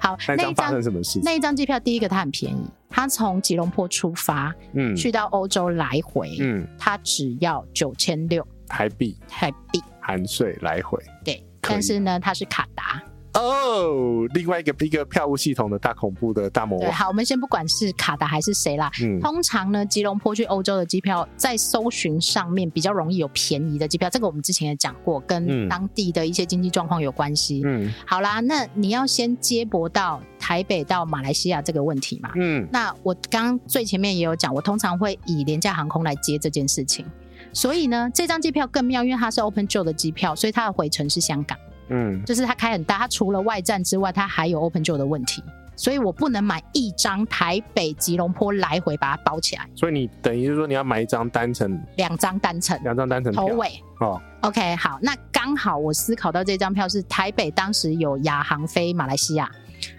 [0.01, 1.21] 好， 那一张发生什么事？
[1.23, 9.83] 那一张机票，第一个它很便宜，它从吉隆坡出发，嗯，去到欧洲来回，嗯，它只要九千六台币，台币。
[10.01, 13.03] 含税来回，对，但是呢，它是卡达。
[13.35, 16.89] 哦，另外一个一个票务系统的大恐怖的大魔王。
[16.89, 18.91] 对，好，我们先不管是卡达还是谁啦。
[19.03, 27.63] 嗯，通常呢，吉隆坡去欧洲的机票在搜寻上面比较容易有便宜的机票，这个我们之前也讲过，跟当地的一些经济状况有关系。
[27.65, 32.31] 嗯，好啦，那你要先接驳到台北到马来西亚这个问题嘛。
[32.35, 37.05] 嗯，那我刚刚最前面也有讲，我通常会以廉价航空来接这件事情，
[37.53, 41.57] 所以呢，这张机票更妙，因为它是 Open Jaw 的机票，所以它的回程是香港。
[41.89, 45.43] 嗯，就是它开很大，它除了外站之外，它还有 Open Jaw 的问题，
[45.77, 49.67] 所以我不能买一张台北吉隆坡来回把它包起来。
[49.75, 54.21] 所以你等于就是说你要买一张单程，两张单程，两张单程头尾哦。
[54.43, 59.51] OK，好，那刚好我思考到这张票是台北当时有亚航飞马来西亚，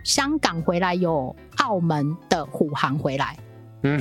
[0.04, 3.38] 香港回来有澳门的虎航回来，
[3.84, 4.00] 嗯，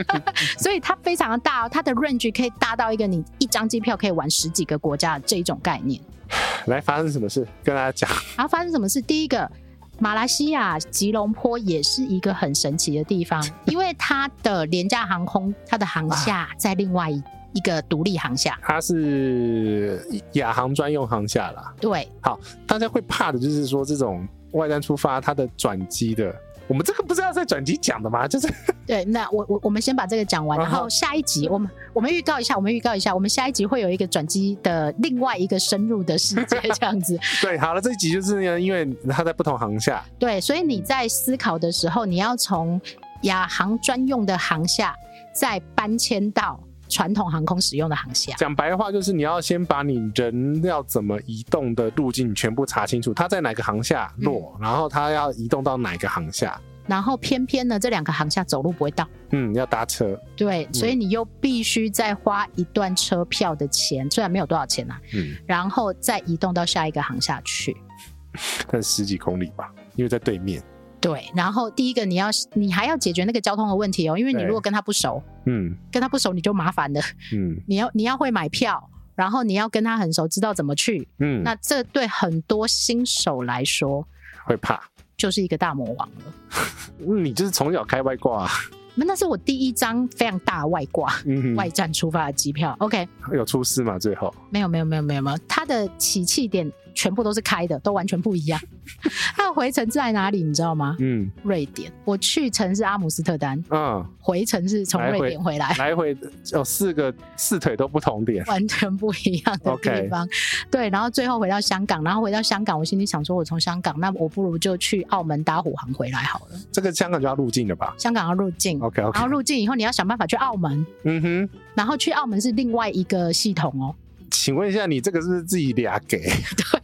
[0.58, 6.00] 所以它非常的大哦，它的 range 可以大到一个你一张机票可以玩十几个国家的这种概念。
[6.66, 7.46] 来，发生什么事？
[7.62, 8.08] 跟大家讲。
[8.36, 9.00] 然后发生什么事？
[9.00, 9.50] 第一个，
[9.98, 20.00] 马来西亚吉隆坡也是一个很神奇的地方， 因为它的廉价航空，它的航厦在另外一个独立航厦，它是
[20.32, 21.74] 亚航专用航厦啦。
[21.80, 26.34] 对，好，大家会怕的就是说这种外站出发，它的转机的。
[26.68, 28.28] 我们这个不是要在转机讲的吗？
[28.28, 28.46] 就是
[28.86, 37.18] 对，那我我我们先把这个讲完，然后下一集我们我们预告一下，我们预告一下，我们下一集会有一个转机的另外一个深入的世界这样子。
[37.40, 40.04] 对，好了，这一集就是呢，因为它在不同航下。
[40.18, 42.80] 对，所以你在思考的时候，你要从
[43.22, 44.94] 亚航专用的航下
[45.32, 46.60] 再搬迁到。
[46.88, 67.76] 传统航空使用的航线，讲白话就是你要先把你人要怎么移动的路径全部查清楚，它在哪个航下落，嗯、然后它要移动到哪个航下，然后偏偏呢这两个航下走路不会到，嗯，要搭车，对，所以你又必须再花一段车票的钱，虽然没有多少钱啊，嗯，然后再移动到下一个航下去，
[68.70, 70.62] 但十几公里吧，因为在对面。
[71.00, 77.00] 对，然后第一个你要，你还要解决那个交通的问题哦，因为你如果跟他不熟，嗯，跟他不熟你就麻烦了，
[77.32, 84.06] 嗯， 你要你要会买票，然后你要跟他很熟，知道怎么去，嗯，那这对很多新手来说
[84.44, 84.80] 会怕，
[85.16, 86.64] 就是一个大魔王了。
[87.22, 88.50] 你就是从小开外挂啊？
[88.96, 92.74] 那那是我第一张非常大外挂，嗯，外站出发的机票。
[92.80, 93.96] OK，有出事吗？
[93.96, 96.68] 最后没有没有没有没有没有，它的起訖点。
[96.94, 98.60] 全部都是开的，都完全不一样。
[99.36, 100.42] 它的回程在哪里？
[100.42, 100.96] 你知道吗？
[100.98, 101.92] 嗯，瑞典。
[102.04, 106.16] 我去程是阿姆斯特丹，嗯，回程是从瑞典回来，来回
[106.52, 110.28] 有四个四腿都不同点，完全不一样的地方。
[110.70, 116.58] 对，然后最后回到香港，然后回到香港，我心里想说，我从香港，那我不如就去澳门搭虎航回来好了。
[116.72, 117.94] 这个香港就要入境了吧？
[117.98, 119.18] 香港要入境，OK OK。
[119.18, 123.94] 然后入境以后，你要想办法去澳门，嗯哼，然后去澳门是另外一个系统哦。
[124.30, 126.18] 请问一下，你这个是自己俩给？
[126.56, 126.77] 对。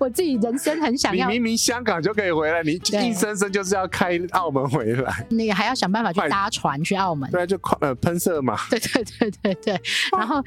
[0.00, 9.80] 我自己人生很想要，你明明香港就可以回来，你硬生生就是要开澳门回来，你还要想办法去搭船去澳门，对，就呃喷射嘛， 对对对对对。
[10.16, 10.42] 然后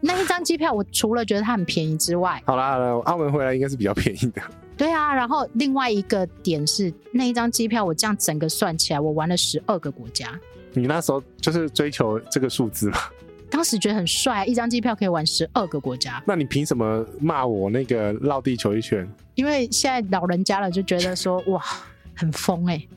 [0.00, 4.40] 那一张机票，我除了觉得它很便宜之外，好啦好啦，澳门回来应该是比较便宜的。
[4.74, 10.28] 对啊，然后另外一个点是那一张机票，我这样整个算起来，我玩了十二个国家。
[10.72, 12.98] 你那时候就是追求这个数字吗？
[13.54, 16.20] 当时觉得很帅，一张机票可以玩十二个国家。
[16.26, 19.08] 那你凭什么骂我那个绕地球一圈？
[19.36, 21.62] 因为现在老人家了，就觉得说哇，
[22.16, 22.88] 很疯哎、欸。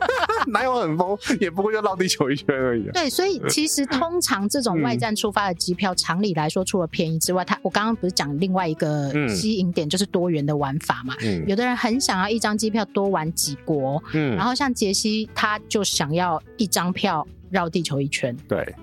[0.48, 1.14] 哪有很疯？
[1.40, 2.92] 也不过就绕地球一圈而已、啊。
[2.94, 11.14] 对，所以其实通常这种外站出发的机票，嗯、常理来说，除了便宜之外，它我刚刚不是讲另外一个吸引点，就是多元的玩法嘛。
[11.20, 18.34] 嗯、有的人很想要一张机票多玩几国，嗯，然后像杰西，他就想要一张票绕地球一圈。
[18.48, 18.74] 对。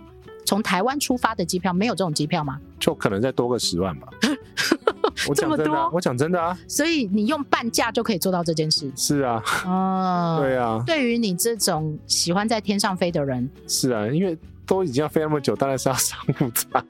[0.46, 2.60] 从台湾出发的机票没有这种机票吗？
[2.80, 4.08] 就可能再多个十万吧。
[5.28, 6.58] 我讲真的啊，我讲真的啊。
[6.68, 8.92] 所以你用半价就可以做到这件事。
[8.96, 9.42] 是啊。
[9.66, 10.38] 哦。
[10.42, 10.84] 对啊。
[10.86, 13.50] 对于你这种喜欢在天上飞的人。
[13.68, 14.38] 是啊，因为
[14.68, 16.86] 都已经要飞那么久，当然是要商务舱。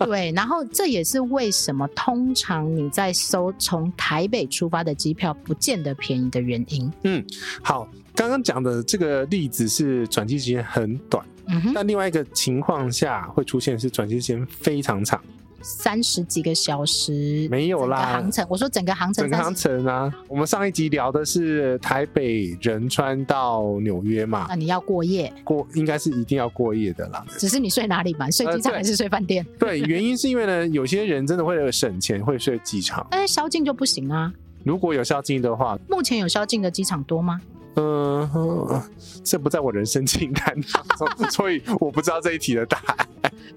[0.00, 6.92] 对，然后这也是为什么通常你在搜从台北出发的机票不见得便宜的原因。
[7.02, 7.24] 嗯，
[7.62, 11.24] 好，刚刚讲的这个例子是转机时间很短。
[11.48, 15.20] 嗯，但另外一个情况下会出现是转机时间非常长，
[15.60, 18.12] 三十几个小时没有啦。
[18.12, 20.12] 航程，我说整个航程，整个航程啊。
[20.28, 27.24] 我们上一集聊的是台北仁川到纽约嘛，那你要过夜，过应该是一定要过夜的啦。
[27.38, 28.30] 只是你睡哪里嘛？
[28.30, 29.44] 睡机场还是睡饭店？
[29.44, 29.80] 呃对？
[29.80, 34.32] 对，原因是因为呢，有些人真的为了省钱会睡机场，但是宵禁就不行啊。
[34.64, 37.40] 如果有宵禁的话，目前有宵禁的机场多吗？
[37.76, 38.82] 嗯、呃，
[39.22, 40.84] 这不在我人生清单当
[41.16, 43.08] 中，所以我不知道这一题的答案。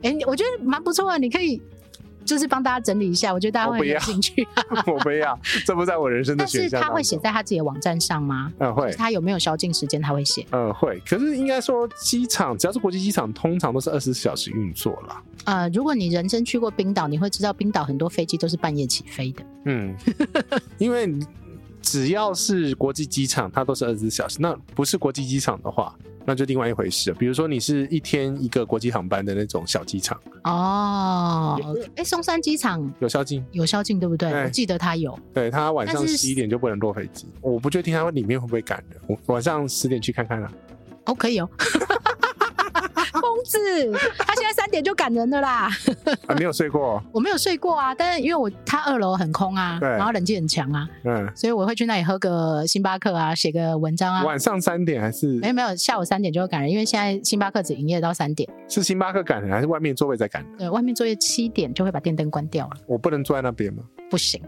[0.03, 1.61] 哎、欸，我觉得蛮不错啊，你可以
[2.25, 4.47] 就是帮大家整理一下，我觉得大家会有兴趣。
[4.85, 6.71] 我不要，这不在我人生的选项。
[6.71, 8.51] 但是他会写在他自己的网站上吗？
[8.59, 8.91] 嗯，会。
[8.91, 10.01] 他有没有宵禁时间？
[10.01, 10.45] 他会写。
[10.51, 11.01] 嗯，会。
[11.07, 15.23] 可是应该说，机场只要是国际机场，通常都是二十四小时运作了。
[15.45, 19.43] 呃，如果你人生去过冰岛，你会知道冰岛很多飞机都是半夜起飞的。
[19.65, 19.95] 嗯，
[20.77, 21.07] 因为
[21.87, 24.37] 只要是国际机场，它都是二十四小时。
[24.41, 25.95] 那不是国际机场的话。
[26.29, 27.15] 那就另外一回事了。
[27.17, 31.57] 比如说，你是一天一个国际航班的那种小机场哦。
[31.95, 34.29] 哎，松山机场有宵禁，有宵禁，对不对？
[34.29, 35.17] 我记得他有。
[35.33, 37.29] 对，他晚上十一点就不能落飞机。
[37.39, 38.99] 我不确定他里面会不会赶人。
[39.07, 40.51] 我晚上十点去看看啊。
[41.05, 41.49] 哦，可以哦。
[44.17, 45.69] 他现在三点就赶人了啦！
[46.27, 47.01] 啊，没有睡过？
[47.11, 54.23] 我没有睡过啊，但是因为我他二楼很空啊，对，然后冷气很强啊，嗯，所以我会去那里喝个星巴克啊，写个文章啊。
[54.23, 55.27] 晚上三点还是？
[55.39, 58.49] 没有没有，下午三点就会赶人，因为现在星巴克只营业到三点。
[58.67, 60.57] 是星巴克赶人，还是外面座位在赶人？
[60.57, 62.73] 对，外面座位七点就会把电灯关掉了。
[62.85, 63.83] 我不能坐在那边吗？
[64.09, 64.41] 不行，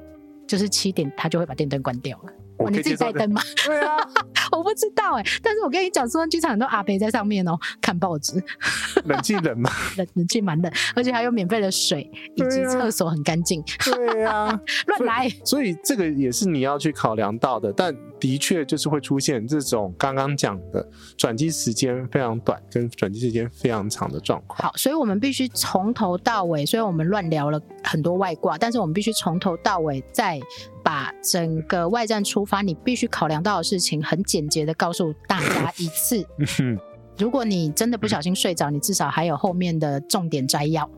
[0.48, 2.32] 就是七点他就会把电灯关掉了。
[2.60, 3.42] 哦、你自己带灯吗？
[3.66, 3.98] 对啊，
[4.52, 8.43] 我不知道哎、欸，但是我跟你讲，松山机场很多阿伯在上面哦、喔，看报纸，
[9.06, 9.70] 冷气冷吗？
[9.97, 13.64] 冷冷气蛮冷，而且还有免费的水，以及厕所很干净。
[13.86, 15.60] 对啊， 乱来所。
[15.60, 24.59] 所以这个也是你要去考量到的，但的确就是会出现这种刚刚讲的转机时间非常短跟转机时间非常长的状况。
[24.59, 30.39] 好，所以我们必须从头到尾，虽然我们乱聊了很多外挂，但是我们必须从头到尾再。
[30.82, 36.26] 把整个外战出发，你必须考量到的事情，很简洁的告诉大家一次。
[37.20, 40.89] 如果你真的不小心睡着，你至少还有后面的重点摘要。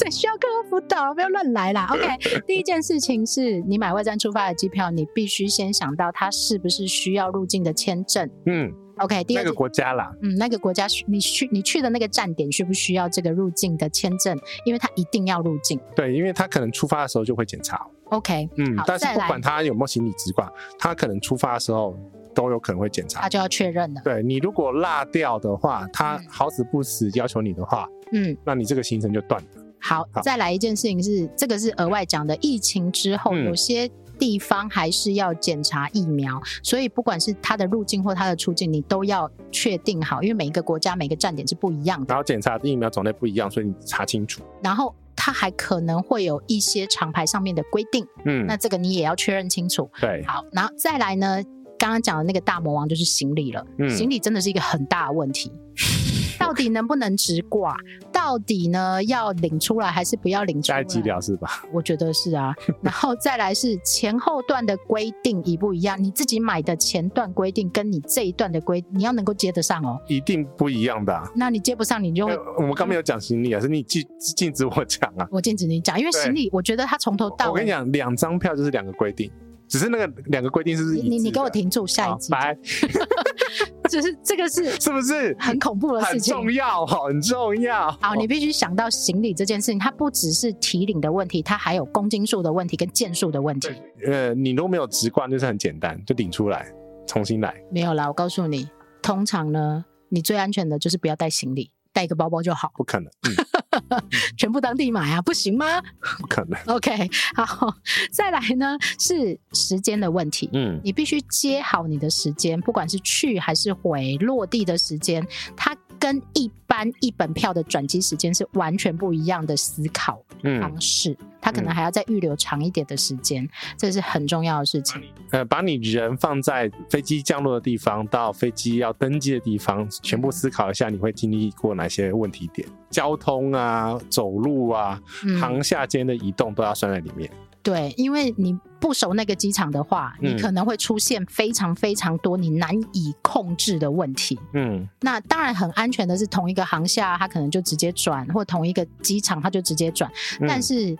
[0.00, 1.12] 谁需要课后辅导？
[1.12, 1.86] 不要乱来啦。
[1.92, 2.06] OK，
[2.46, 8.28] 第一件事情是你买外站出发的机票，你必须先想到它是不是需要入境的签证。
[8.46, 14.34] 嗯，OK，第二个国家啦，嗯，那个国家你去你去的那个站点需不需要这个入境的签证？
[14.64, 15.78] 因为它一定要入境。
[15.94, 17.86] 对，因为它可能出发的时候就会检查。
[18.04, 21.94] OK，嗯，但是不管他有没有行李直挂，他可能出发的时候
[22.34, 24.00] 都有可能会检查，他就要确认了。
[24.02, 29.48] 对，你如果落掉的话，他好死不死要求你的话，嗯，那你这个行程就断了。
[29.80, 32.36] 好，再来一件事情是，这个是额外讲的。
[32.40, 42.06] 疫情之后，有些地方还是要检查疫苗，嗯，所以不管是它的入境或它的出境，你都要确定好，因为每一个国家每个站点是不一样的。
[42.08, 44.42] 然后检查的疫苗种类不一样，所以你查清楚。
[44.62, 49.90] 然后它还可能会有一些厂牌上面的规定，嗯，那这个你也要确认清楚。
[50.00, 51.42] 对，好，然后再来呢，
[51.78, 55.50] 刚刚讲的那个大魔王就是行李了，嗯，行李真的是一个很大的问题。
[56.38, 57.76] 到底能不能直挂？
[58.20, 60.78] 到底呢要领出来还是不要领出来？
[60.78, 61.64] 该机疗是吧？
[61.72, 62.54] 我觉得是啊。
[62.82, 66.00] 然后再来是前后段的规定一不一样？
[66.00, 69.98] 你自己买的前段规定跟你这一段的规，你要能够接得上哦。
[70.06, 71.26] 一定不一样的啊。
[71.34, 74.06] 那你接不上，你就会我们刚没有讲行李啊，是你禁
[74.36, 75.26] 禁止我讲啊。
[75.30, 77.50] 我禁止你讲，因为行李我觉得它从头到尾。
[77.50, 79.32] 我跟你讲，两张票就是两个规定。
[79.66, 80.96] 只是那个两个规定是不是？
[80.96, 82.30] 你你给我停住，下一集。
[82.30, 82.54] 拜。
[83.90, 86.34] 只是这个是是不是很恐怖的事情？
[86.34, 87.90] 很重要，很重要。
[88.00, 93.68] 好，你必须想到行李这件事情，它不只是提领的问题，它还有公斤数的问题跟件数的问题。
[94.06, 96.72] 呃，你如果没有直观，就是很简单，就领出来，
[97.06, 97.54] 重新来。
[97.72, 98.68] 没有啦，我告诉你，
[99.02, 102.70] 通常呢，你最安全的就是不要带行李，带一个包包就好。
[102.76, 103.10] 不可能。
[103.28, 103.34] 嗯
[104.36, 105.80] 全部当地买啊，不行吗？
[106.18, 106.58] 不可能。
[106.66, 107.74] OK，好，
[108.10, 110.48] 再来呢是时间的问题。
[110.52, 121.12] 嗯，你必须接好你的时间，不管是去还是回，落地的时间，它跟一般一本票的转机时间是完全不一样的思考方式。
[121.20, 123.48] 嗯他可能还要再预留长一点的时间，嗯，
[123.78, 125.02] 这是很重要的事情。
[125.30, 132.68] 呃，把你人放在飞机降落的地方到飞机要登机的地方，全部思考一下，你会经历过哪些问题点？
[132.90, 135.00] 交通啊，走路啊，
[135.40, 137.30] 航厦间的移动都要算在里面。
[137.62, 144.38] 对，因为你不熟那个机场的话，你可能会出现非常非常多你难以控制的问题。
[144.54, 150.10] 嗯，那当然很安全的是同一个航厦，它可能就直接转，或同一个机场它就直接转，
[150.48, 150.96] 但是。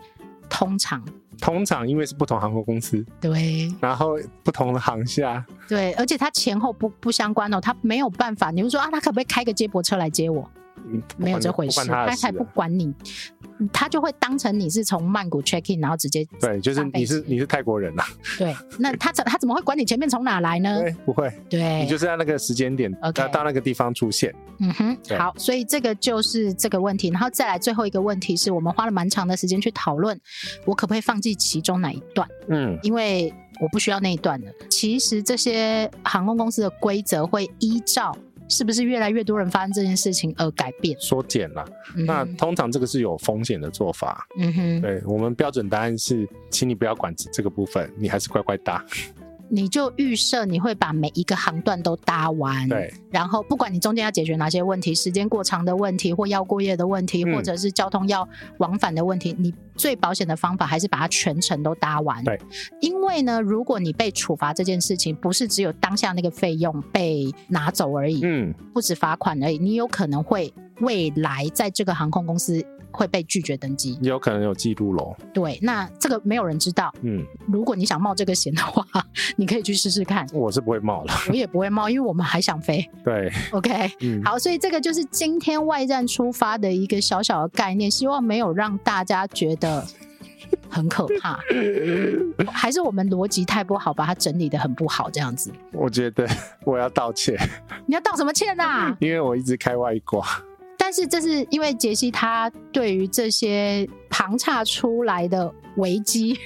[0.53, 1.01] 通常，
[1.41, 8.51] 通常因为是不同航空公司，对，然后不同的航厦，对，而且它前后不不相关哦，它没有办法。
[8.51, 10.51] 你会说啊，他可不可以开个接驳车来接我？
[10.89, 12.93] 嗯、没有这回事，他才不管你。
[13.73, 18.09] 他就会当成你是从曼谷 check in，然后直接对，就是你是你是泰国人呐、啊。
[18.39, 20.81] 对，那 他怎他怎么会管你前面从哪来呢？
[20.81, 21.33] 对，不会。
[21.49, 22.91] 对，你就是在那个时间点.
[23.33, 24.35] 到那个地方出现。
[24.59, 30.19] 嗯哼，好，所以这个就是这个问题，然后再来最后一个问题是我们花了蛮长的时间去讨论，
[30.65, 32.29] 我可不可以放弃其中哪一段？
[32.49, 34.53] 嗯，因为我不需要那一段的。
[34.69, 38.17] 其实这些航空公司的规则会依照。
[38.51, 41.65] 是不是越来越多人发生这件事情而改变缩减了？
[42.07, 44.27] 那通常这个是有风险的做法。
[44.39, 48.85] 嗯哼，对，我们标准答案是，请你不要管这个部分，你还是乖乖搭。
[49.53, 52.93] 你就预设你会把每一个航段都搭完，对。
[53.11, 58.27] 然后不管你中间要解决哪些问题，时间过长的问题，或要过夜的问题，嗯、或者是交通要
[58.59, 62.23] 往返的问题，你最保险的方法还是把它全程都搭完。
[62.23, 62.41] 对。
[62.81, 72.65] 因为呢，如果你被处罚这件事情，不是只有当下那个费用被拿走而已，嗯，不止罚款而已，你有可能会未来在这个航空公司。
[72.91, 75.17] 会被拒绝登机，有可能有记录喽。
[75.33, 76.93] 对，那这个没有人知道。
[77.03, 78.85] 嗯，如果你想冒这个险的话，
[79.37, 80.27] 你可以去试试看。
[80.33, 82.89] 我是不会冒了，我也不会冒，因为我们还想飞。
[83.05, 89.87] 对，OK，嗯，好，所以这个就是今天外站出发的一个小小的概念，希望没有让大家觉得
[90.69, 91.39] 很可怕，
[92.53, 95.53] 还是我们逻辑太不好，把它整理的很不好这样子。
[95.73, 96.27] 我觉得
[96.65, 97.37] 我要道歉。
[97.87, 98.97] 你要道什么歉呐、啊？
[99.01, 100.27] 因为我一直开外挂。
[100.91, 106.37] 但是这是因为杰西他对于这些旁岔出来的危机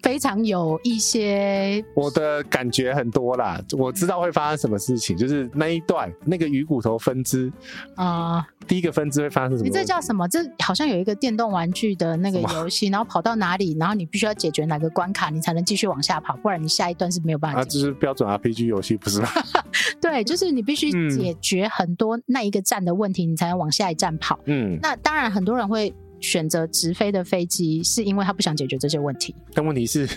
[0.00, 3.60] 非常有一些，我的感觉很多啦。
[3.76, 7.52] 我知道会发生什么事情，就是那一段那个鱼骨头分支
[7.96, 9.64] 啊、呃，第一个分支会发生什么？
[9.64, 10.26] 你这叫什么？
[10.28, 17.60] 这好像有一个电动玩具的那个游戏，然后跑到哪里，然后你必须要解决哪个关卡，你才能继续往下跑，不然你下一段是没有办法。
[17.60, 19.28] 啊，这是标准 RPG 游戏，不是吗？
[20.00, 24.38] 对，就是你必须解决很多那一个站的问题，你才能往下一站跑。
[24.44, 25.92] 嗯，那当然很多人会
[26.24, 29.34] 选择直飞的飞机，是因为他不想解决这些问题。
[29.52, 30.08] 但问题是，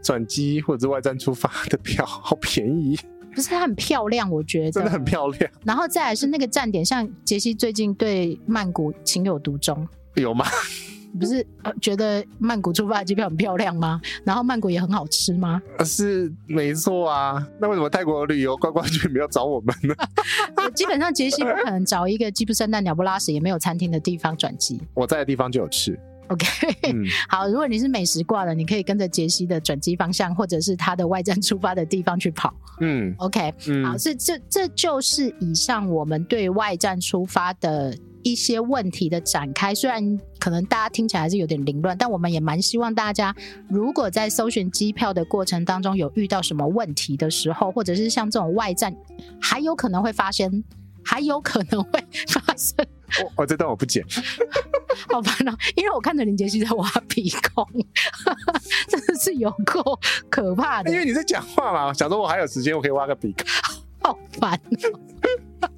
[0.00, 2.96] 转机或者是外站出发的票好便宜，
[3.34, 5.50] 不是它很漂亮，我觉得真的很漂亮。
[5.64, 10.46] 然后再来是那个站点，像杰西最近对曼谷情有独钟，有吗？
[11.18, 11.46] 不是
[11.80, 14.00] 觉得曼谷出发的机票很漂亮吗？
[14.24, 15.60] 然后曼谷也很好吃吗？
[15.84, 17.46] 是没错啊。
[17.60, 19.94] 那为什么泰国旅游观光局没有找我们呢？
[20.74, 24.80] 基本上杰西不可能找一个鸡不生蛋、鸟不拉屎、也没有餐厅的地方转机。
[24.94, 25.98] 我在的地方就有吃。
[26.28, 26.46] OK，、
[26.94, 27.46] 嗯、 好。
[27.46, 32.54] 如果你是美食挂的，你可以跟着杰西的转机方向，或者是他的外站出发的地方去跑。
[32.80, 37.94] 嗯，OK，嗯，好，是这这就是以上我们对外站出发的。
[38.24, 40.00] 一些问题的展开，虽然
[40.42, 43.32] 可能大家听起来还是有点凌乱，但我们也蛮希望大家，
[43.68, 48.92] 如果在搜寻机票的过程当中有遇到什么问题的时候，或者是像这种外站，
[49.40, 50.64] 还有可能会发生，
[51.04, 52.84] 还有可能会发生。
[53.22, 54.04] 我、 哦、这段我不剪，
[55.08, 57.64] 好烦恼，因为我看着林杰西在挖鼻孔，
[58.90, 59.96] 真的是有够
[60.28, 60.90] 可怕的。
[60.90, 63.46] 因为你在讲话嘛，想说我还有时间，我可以挖个鼻孔，
[64.02, 65.68] 好烦恼。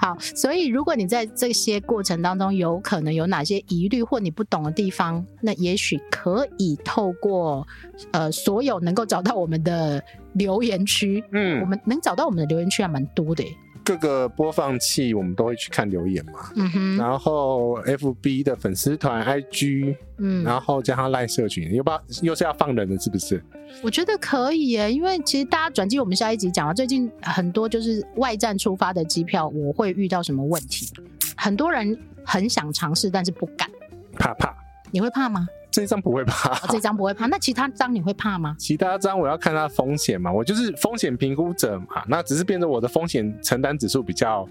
[0.00, 7.66] 好，所以如果你在这些过程当中有可能有哪些疑虑或你不懂的地方，那也许可以透过
[8.12, 10.00] 呃所有能够找到我们的
[10.34, 13.44] 留言区，嗯，我们能找到我们的留言区还蛮多的。
[13.88, 23.42] 各个播放器我们都会去看留言嘛，嗯哼，然后 FB 的粉丝团、IG，嗯，然后加上 LINE 社群，又不又是要放人的，是不是？
[23.82, 30.92] 我觉得可以耶，因为其实大家转机，我们下一集讲了，最近很多就是外站出发的机票，我会遇到什么问题？
[31.34, 33.70] 很多人很想尝试，但是不敢，
[34.18, 34.54] 怕怕，
[34.90, 35.46] 你会怕吗？
[35.70, 37.26] 这张不会怕，哦，这张不会怕。
[37.28, 38.56] 那其他张你会怕吗？
[38.58, 42.02] 其他张我要看它风险嘛，我就是风险评估者嘛。
[42.08, 44.48] 那只是变成我的风险承担指数比较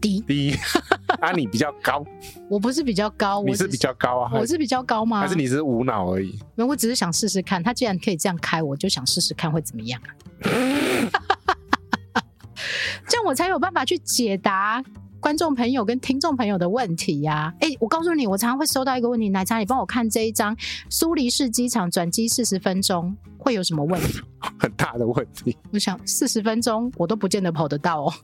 [0.00, 0.54] 低低，
[1.20, 2.04] 啊，你比较高。
[2.50, 4.30] 我不是比较高，你是比较高啊？
[4.34, 5.20] 我是比较高吗？
[5.20, 6.38] 还是你是无脑而已？
[6.54, 7.62] 没有，我只是想试试看。
[7.62, 10.12] 他既然可以这样开，我就想试试看会怎么样啊？
[13.08, 14.84] 这样我才有办法去解答。
[15.20, 20.56] 观众朋友跟听众朋友的问题呀、啊，哎、欸，我告诉你，我常常会收到一个问题，奶茶，你帮我看这一张
[20.88, 24.20] 苏黎世机场转机四十分钟会有什么问题？
[24.58, 25.56] 很大的问题。
[25.72, 28.14] 我想四十分钟我都不见得跑得到哦，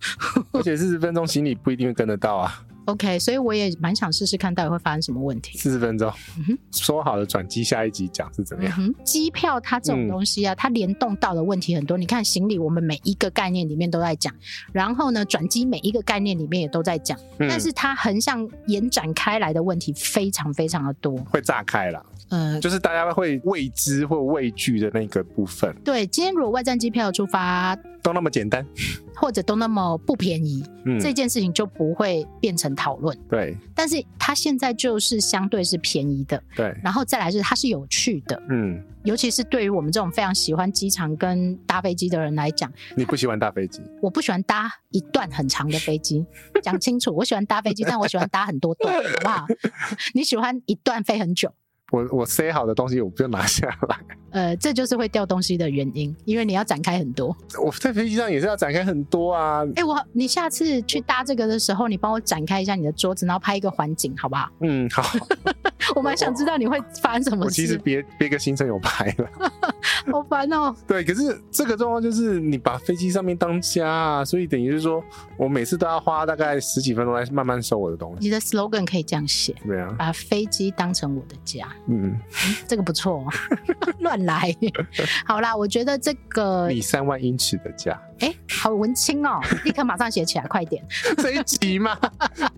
[0.52, 2.62] 而且四十分钟行李不一定会跟得到啊。
[2.86, 5.56] OK，所以我也蛮想试试看到底会发生什么问题。
[5.58, 8.74] 四十分钟，嗯，说好的转机下一集讲是怎么样？
[8.78, 11.96] 嗯、机票它这种东西啊、嗯，它联动到的问题很多。
[11.96, 14.34] 你看行李，我们每一个概念里面都在讲，
[14.72, 22.04] 然后呢，转机每一个概念里面也都在讲、嗯，但是它横向延展开来的问题非常非常的多，会炸开了。
[22.34, 25.72] 嗯，就是大家会未知或畏惧的那个部分。
[25.84, 28.66] 对，今天如果外站机票出发都那么简单，
[29.14, 33.16] 或者都那么不便宜，嗯，这件事情就不会变成讨论。
[33.28, 43.80] 对，但是它现在就是相对是便宜的，对，然后再来是它是有趣的，嗯，尤其是对于我们这种非常喜欢机场跟搭飞机的人来讲，你不喜欢搭飞机？
[44.02, 46.26] 我不喜欢搭一段很长的飞机，
[46.62, 49.46] 讲清楚，我喜欢搭飞机，但我喜欢搭很多段，好不好？
[50.14, 51.52] 你喜欢一段飞很久？
[51.94, 57.36] 我我塞好的东西我不用拿下来，呃，这就是会掉东西的原因，因为你要展开很多。
[57.62, 59.64] 我在飞机上也是要展开很多啊。
[59.76, 64.48] 哎、欸，我你下次去搭这个的时候，你帮我展开一下你的桌子，然后拍一个环境，好不好？
[64.60, 65.04] 嗯，好。
[65.94, 67.44] 我蛮想知道你会发生什么事。
[67.44, 69.52] 我其实别别个行程有拍了，
[70.10, 70.74] 好烦哦。
[70.86, 75.04] 对，可是这个状况就是你把飞机上面当家啊，所以等于是说
[75.36, 78.18] 我每次都要花大概十几分钟来慢慢收我的东西。
[78.20, 81.68] 你的 slogan 可以这样写，对啊，把飞机当成我的家。
[81.88, 82.20] 嗯，嗯，
[82.66, 83.24] 这个不错，
[84.00, 84.54] 乱来。
[85.26, 90.84] 好啦，我觉得这个你三万英尺的家，哎、欸，好文青哦，立刻马上写起来，快点。
[91.18, 91.98] 这一集吗？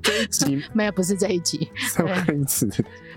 [0.03, 1.68] 这一集没有，不是这一集。
[1.89, 2.68] 三万英尺。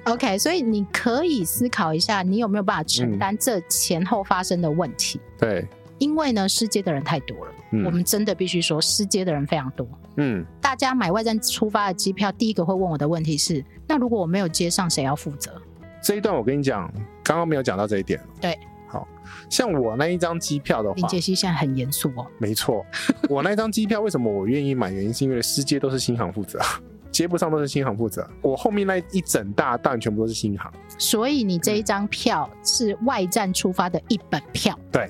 [0.06, 5.20] OK，所以你可以思考一下，你有没有办法承担这前后发生的问题？
[5.20, 5.68] 嗯、对，
[6.00, 9.88] 因为呢，失接的人太多了，嗯、我们真的必须说，失接的人非常多。
[10.16, 15.62] 嗯，大家买外站出发的机票，第一个会问我的问题是：那如果我没有接上，谁要负责？
[16.02, 16.92] 这一段我跟你讲，
[17.24, 18.20] 刚刚没有讲到这一点。
[18.42, 19.08] 对，好
[19.50, 22.26] 像我那一张机票的话，林杰西现在很严肃哦。
[22.38, 22.86] 没错，
[23.30, 24.92] 我那一张机票为什么我愿意买？
[24.92, 26.60] 原因是因为世界都是新航负责。
[27.12, 34.78] 接不上都是新航负责，我后面那一整大段全部都是新航，所以你这一张票是外站出发的一本票。
[34.92, 35.10] 对，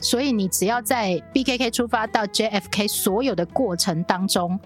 [0.00, 4.58] 所以你只要在 BKK 出发到 JFK 所有的过程当中，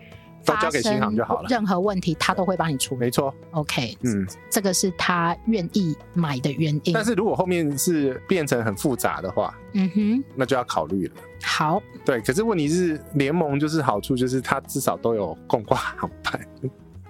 [0.44, 1.48] 都交给新航就好了。
[1.48, 3.00] 任何问题他都会帮你处理。
[3.00, 6.94] 没错，OK，嗯，这个是他愿意买的原因。
[6.94, 11.14] 但是如果后面是变成很复杂的话，嗯哼，那就要考虑了。
[11.42, 16.40] 好，对，可是问题是联盟就是好处就是它至少都有共挂航班。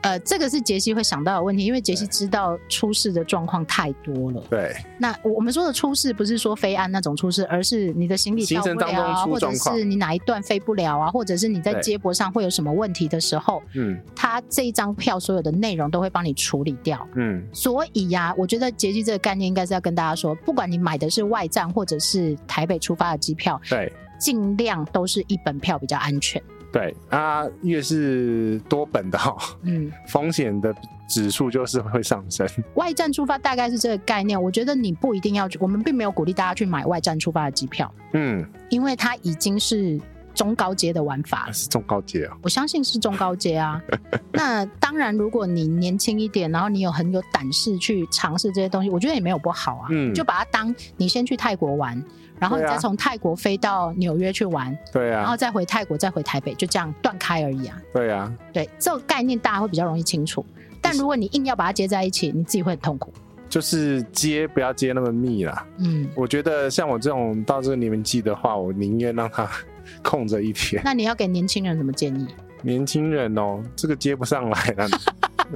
[0.03, 4.43] 呃，这个是杰西会想到的问题，因为杰西知道出事的状况太多了。
[4.49, 17.07] 对，那我们说的出事不是说飞安那种出事，而是你的行李到不了啊，或者是你哪一段飞不了啊，或者是你在接驳上会有什么问题的时候，嗯，他这一张票所有的内容都会帮你处理掉。
[17.17, 26.43] 嗯，所以呀、啊，我觉得杰西这个概念应该是要跟大家说，不管你买的是外站或者是台北出发的机票，对，尽量都是一本票比较安全。
[26.73, 26.95] 对。
[27.09, 30.75] 啊，越是多本的哈，嗯，风险的
[31.09, 32.47] 指数就是会上升。
[32.75, 40.01] 外站出发大概是这个概念，我觉得你不一定要去，我们并没有鼓励大家去买外站出发的机票，嗯，因为它已经是
[40.33, 43.83] 中高阶的玩法，是中高阶啊，我相信是中高阶啊。
[44.33, 52.01] 那当然，如果你年轻一点，然后你有很有胆识去尝试这些东西，我觉得也没有不好啊，嗯，就把它当你先去泰国玩。
[52.41, 57.81] 然后你再从泰国飞到纽约去玩，对啊，然后再回泰国，再回台北，就这样断开而已啊。
[57.93, 60.45] 对啊，对，这个概念大家会比较容易清楚。
[60.81, 63.13] 但如果你硬要把它接在一起，你自己会很痛苦。
[63.51, 65.67] 就是接不要接那么密啦。
[65.79, 69.47] 嗯，我觉得像我这种到这个年纪的话，我宁愿让它
[70.03, 70.81] 空着一天。
[70.85, 72.27] 那你要给年轻人什么建议？
[72.63, 74.89] 年轻人哦，这个接不上来了。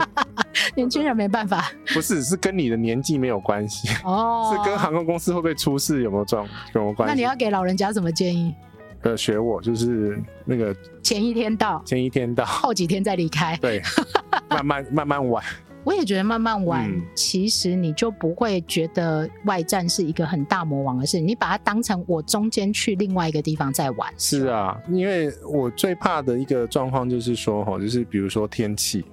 [0.75, 7.13] 年轻人没办法，不是，是跟你的年纪没有关系哦， 是跟航空公司会不会出事有没有状有没有关系？
[7.13, 8.55] 那你要给老人家什么建议？
[9.03, 13.83] 呃，学我就是那个前一天到，前一天到，后几天再离开，对，
[14.49, 15.45] 慢慢慢慢玩。
[15.85, 24.11] 我也觉得慢慢玩，嗯，其实你就不会觉得外站是一个很大魔王的事，你把它当成我中间去另外一个地方在玩。
[24.17, 29.05] 是啊，因为我最怕的一个状况就是说，哈，就是比如说天气。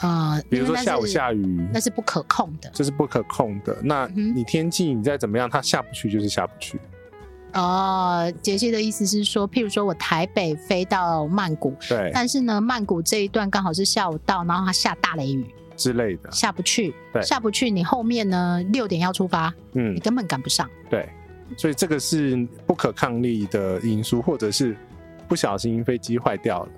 [0.00, 3.76] 啊、呃，比如说下午下雨，那是不可控的，这是不可控的。
[3.82, 6.80] 那你天气你再怎么样，它下不去就是下不去。
[7.52, 15.44] 哦，杰西的意思是说，譬如说我台北飞到曼谷，对，但是呢，曼谷这一段刚好是下午到，然后它下大雷雨
[15.76, 17.68] 之类的，下不去，对，下不去。
[17.68, 20.70] 你后面呢六点要出发，嗯，你根本赶不上。
[20.88, 21.08] 对，
[21.56, 22.36] 所以这个是
[22.66, 24.76] 不可抗力的因素，或者是
[25.26, 26.68] 不小心飞机坏掉了。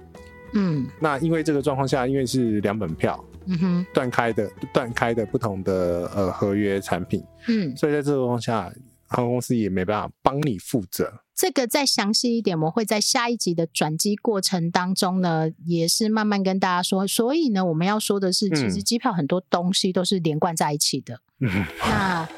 [0.55, 8.72] 嗯，那因为这个状况下，因为是两本票，嗯哼，断开的断开的不同的呃合约产品，嗯，所以在这个状况下，
[9.07, 11.12] 航空公司也没办法帮你负责。
[11.34, 17.07] 这个再详细一点，我会在下一集的转机过程当中呢，也是慢慢跟大家说。
[17.07, 21.20] 所以呢，我们要说的是，其实机票很多东西都是连贯在一起的。
[21.40, 22.28] 嗯，那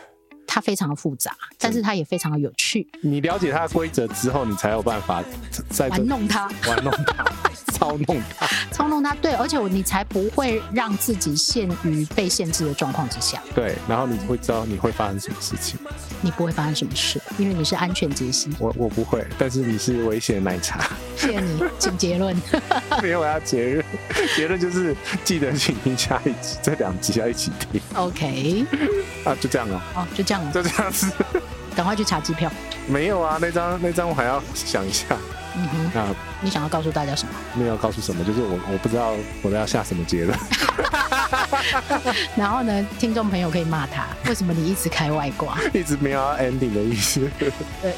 [0.46, 2.88] 它非常的复杂， 但是它也非常的有趣。
[3.02, 5.22] 你了解它的规则之后，你才有办法
[5.68, 7.24] 在玩弄它，玩弄它。
[7.74, 13.42] 操弄他，操弄他，对，而且你才不会让自己陷于被限制的状况之下。
[13.54, 15.78] 对，然后你会知道你会发生什么事情。
[16.20, 18.48] 你不会发生什么事，因为你是安全杰西。
[18.60, 20.88] 我我不会，但是你是危险奶茶。
[21.16, 22.34] 谢谢你，请结论。
[23.02, 23.84] 没有，我要结论。
[24.36, 27.80] 结论就是记得请听下一集，这两集要一起听。
[27.94, 28.64] OK。
[29.24, 29.80] 啊，就这样哦。
[29.96, 30.52] 哦，就这样。
[30.52, 31.10] 就这样子。
[31.74, 32.50] 赶快去查机票。
[32.86, 35.04] 没有啊，那张那张我还要想一下。
[35.56, 35.90] 嗯哼。
[35.94, 36.06] 那
[36.40, 37.32] 你想要告诉大家什么？
[37.54, 40.38] 没有告诉什么，就是我我不知道我都要下什么结论。
[42.36, 47.28] 然后呢，听众朋友可以骂他，为什么你一直开外挂，一直没有要 ending 的意思。
[47.38, 47.50] 对，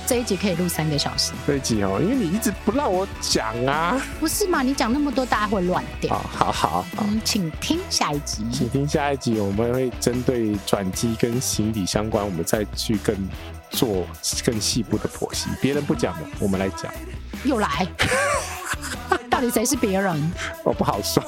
[0.06, 1.32] 这一集可以录三个小时。
[1.46, 4.00] 这一集哦，因为你一直不让我讲啊。
[4.20, 4.62] 不是嘛？
[4.62, 6.16] 你讲那么多，大家会乱掉。
[6.16, 8.44] 好好好，嗯，请听下一集。
[8.52, 13.16] 请听下一集，我们会针对转机跟行李相关，我们再去更
[13.70, 14.06] 做
[14.44, 15.48] 更细部的剖析。
[15.60, 16.92] 别人不讲的，我们来讲。
[17.44, 17.86] 又来。
[19.30, 20.32] 到底谁是别人？
[20.64, 21.22] 我不好说。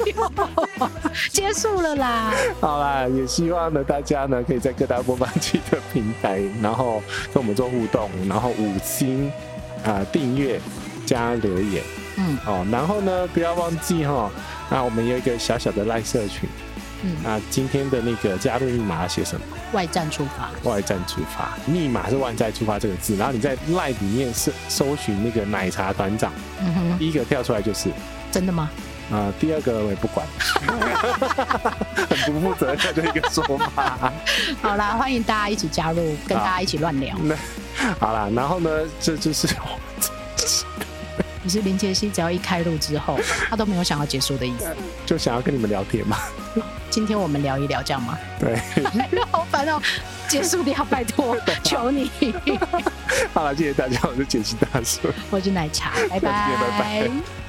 [1.30, 2.32] 结束了啦。
[2.60, 7.02] 好啦，也希望呢，大家呢可以在各大播放器的平台，然后
[7.34, 9.30] 跟我们做互动，然后五星
[9.84, 10.58] 啊订阅
[11.04, 11.82] 加留言。
[12.16, 14.30] 嗯，哦，然后呢，不要忘记哈、哦，
[14.70, 16.48] 那我们有一个小小的赖社群。
[17.02, 19.46] 嗯，那今天的那个加入密码要写什么？
[19.72, 20.70] 外站出发。
[20.70, 27.90] 外站出发，密码是外站出发这个字，然后你在 line 里面搜搜寻那个奶茶团长，嗯哼，第一个跳出来就是。
[28.30, 28.70] 真的吗？
[29.10, 30.24] 啊、呃，第二个我也不管，
[32.08, 33.42] 很不负责任的一个说
[33.74, 34.12] 法。
[34.62, 35.96] 好啦，欢迎大家一起加入，
[36.28, 37.16] 跟大家一起乱聊。
[37.18, 37.34] 那
[37.98, 38.70] 好啦，然后呢，
[39.00, 39.48] 这就是。
[41.42, 43.18] 你是林杰西，只要一开录之后，
[43.48, 44.74] 他都没有想要结束的意思，
[45.06, 46.18] 就想要跟你们聊天嘛。
[46.90, 48.18] 今天我们聊一聊，这样吗？
[48.38, 48.58] 对。
[49.30, 49.80] 好烦哦，
[50.28, 52.10] 结束掉，拜托， 求你。
[53.32, 56.20] 好了，谢谢大家，我是杰西大叔，我是奶茶，拜拜。
[56.20, 57.39] 拜拜。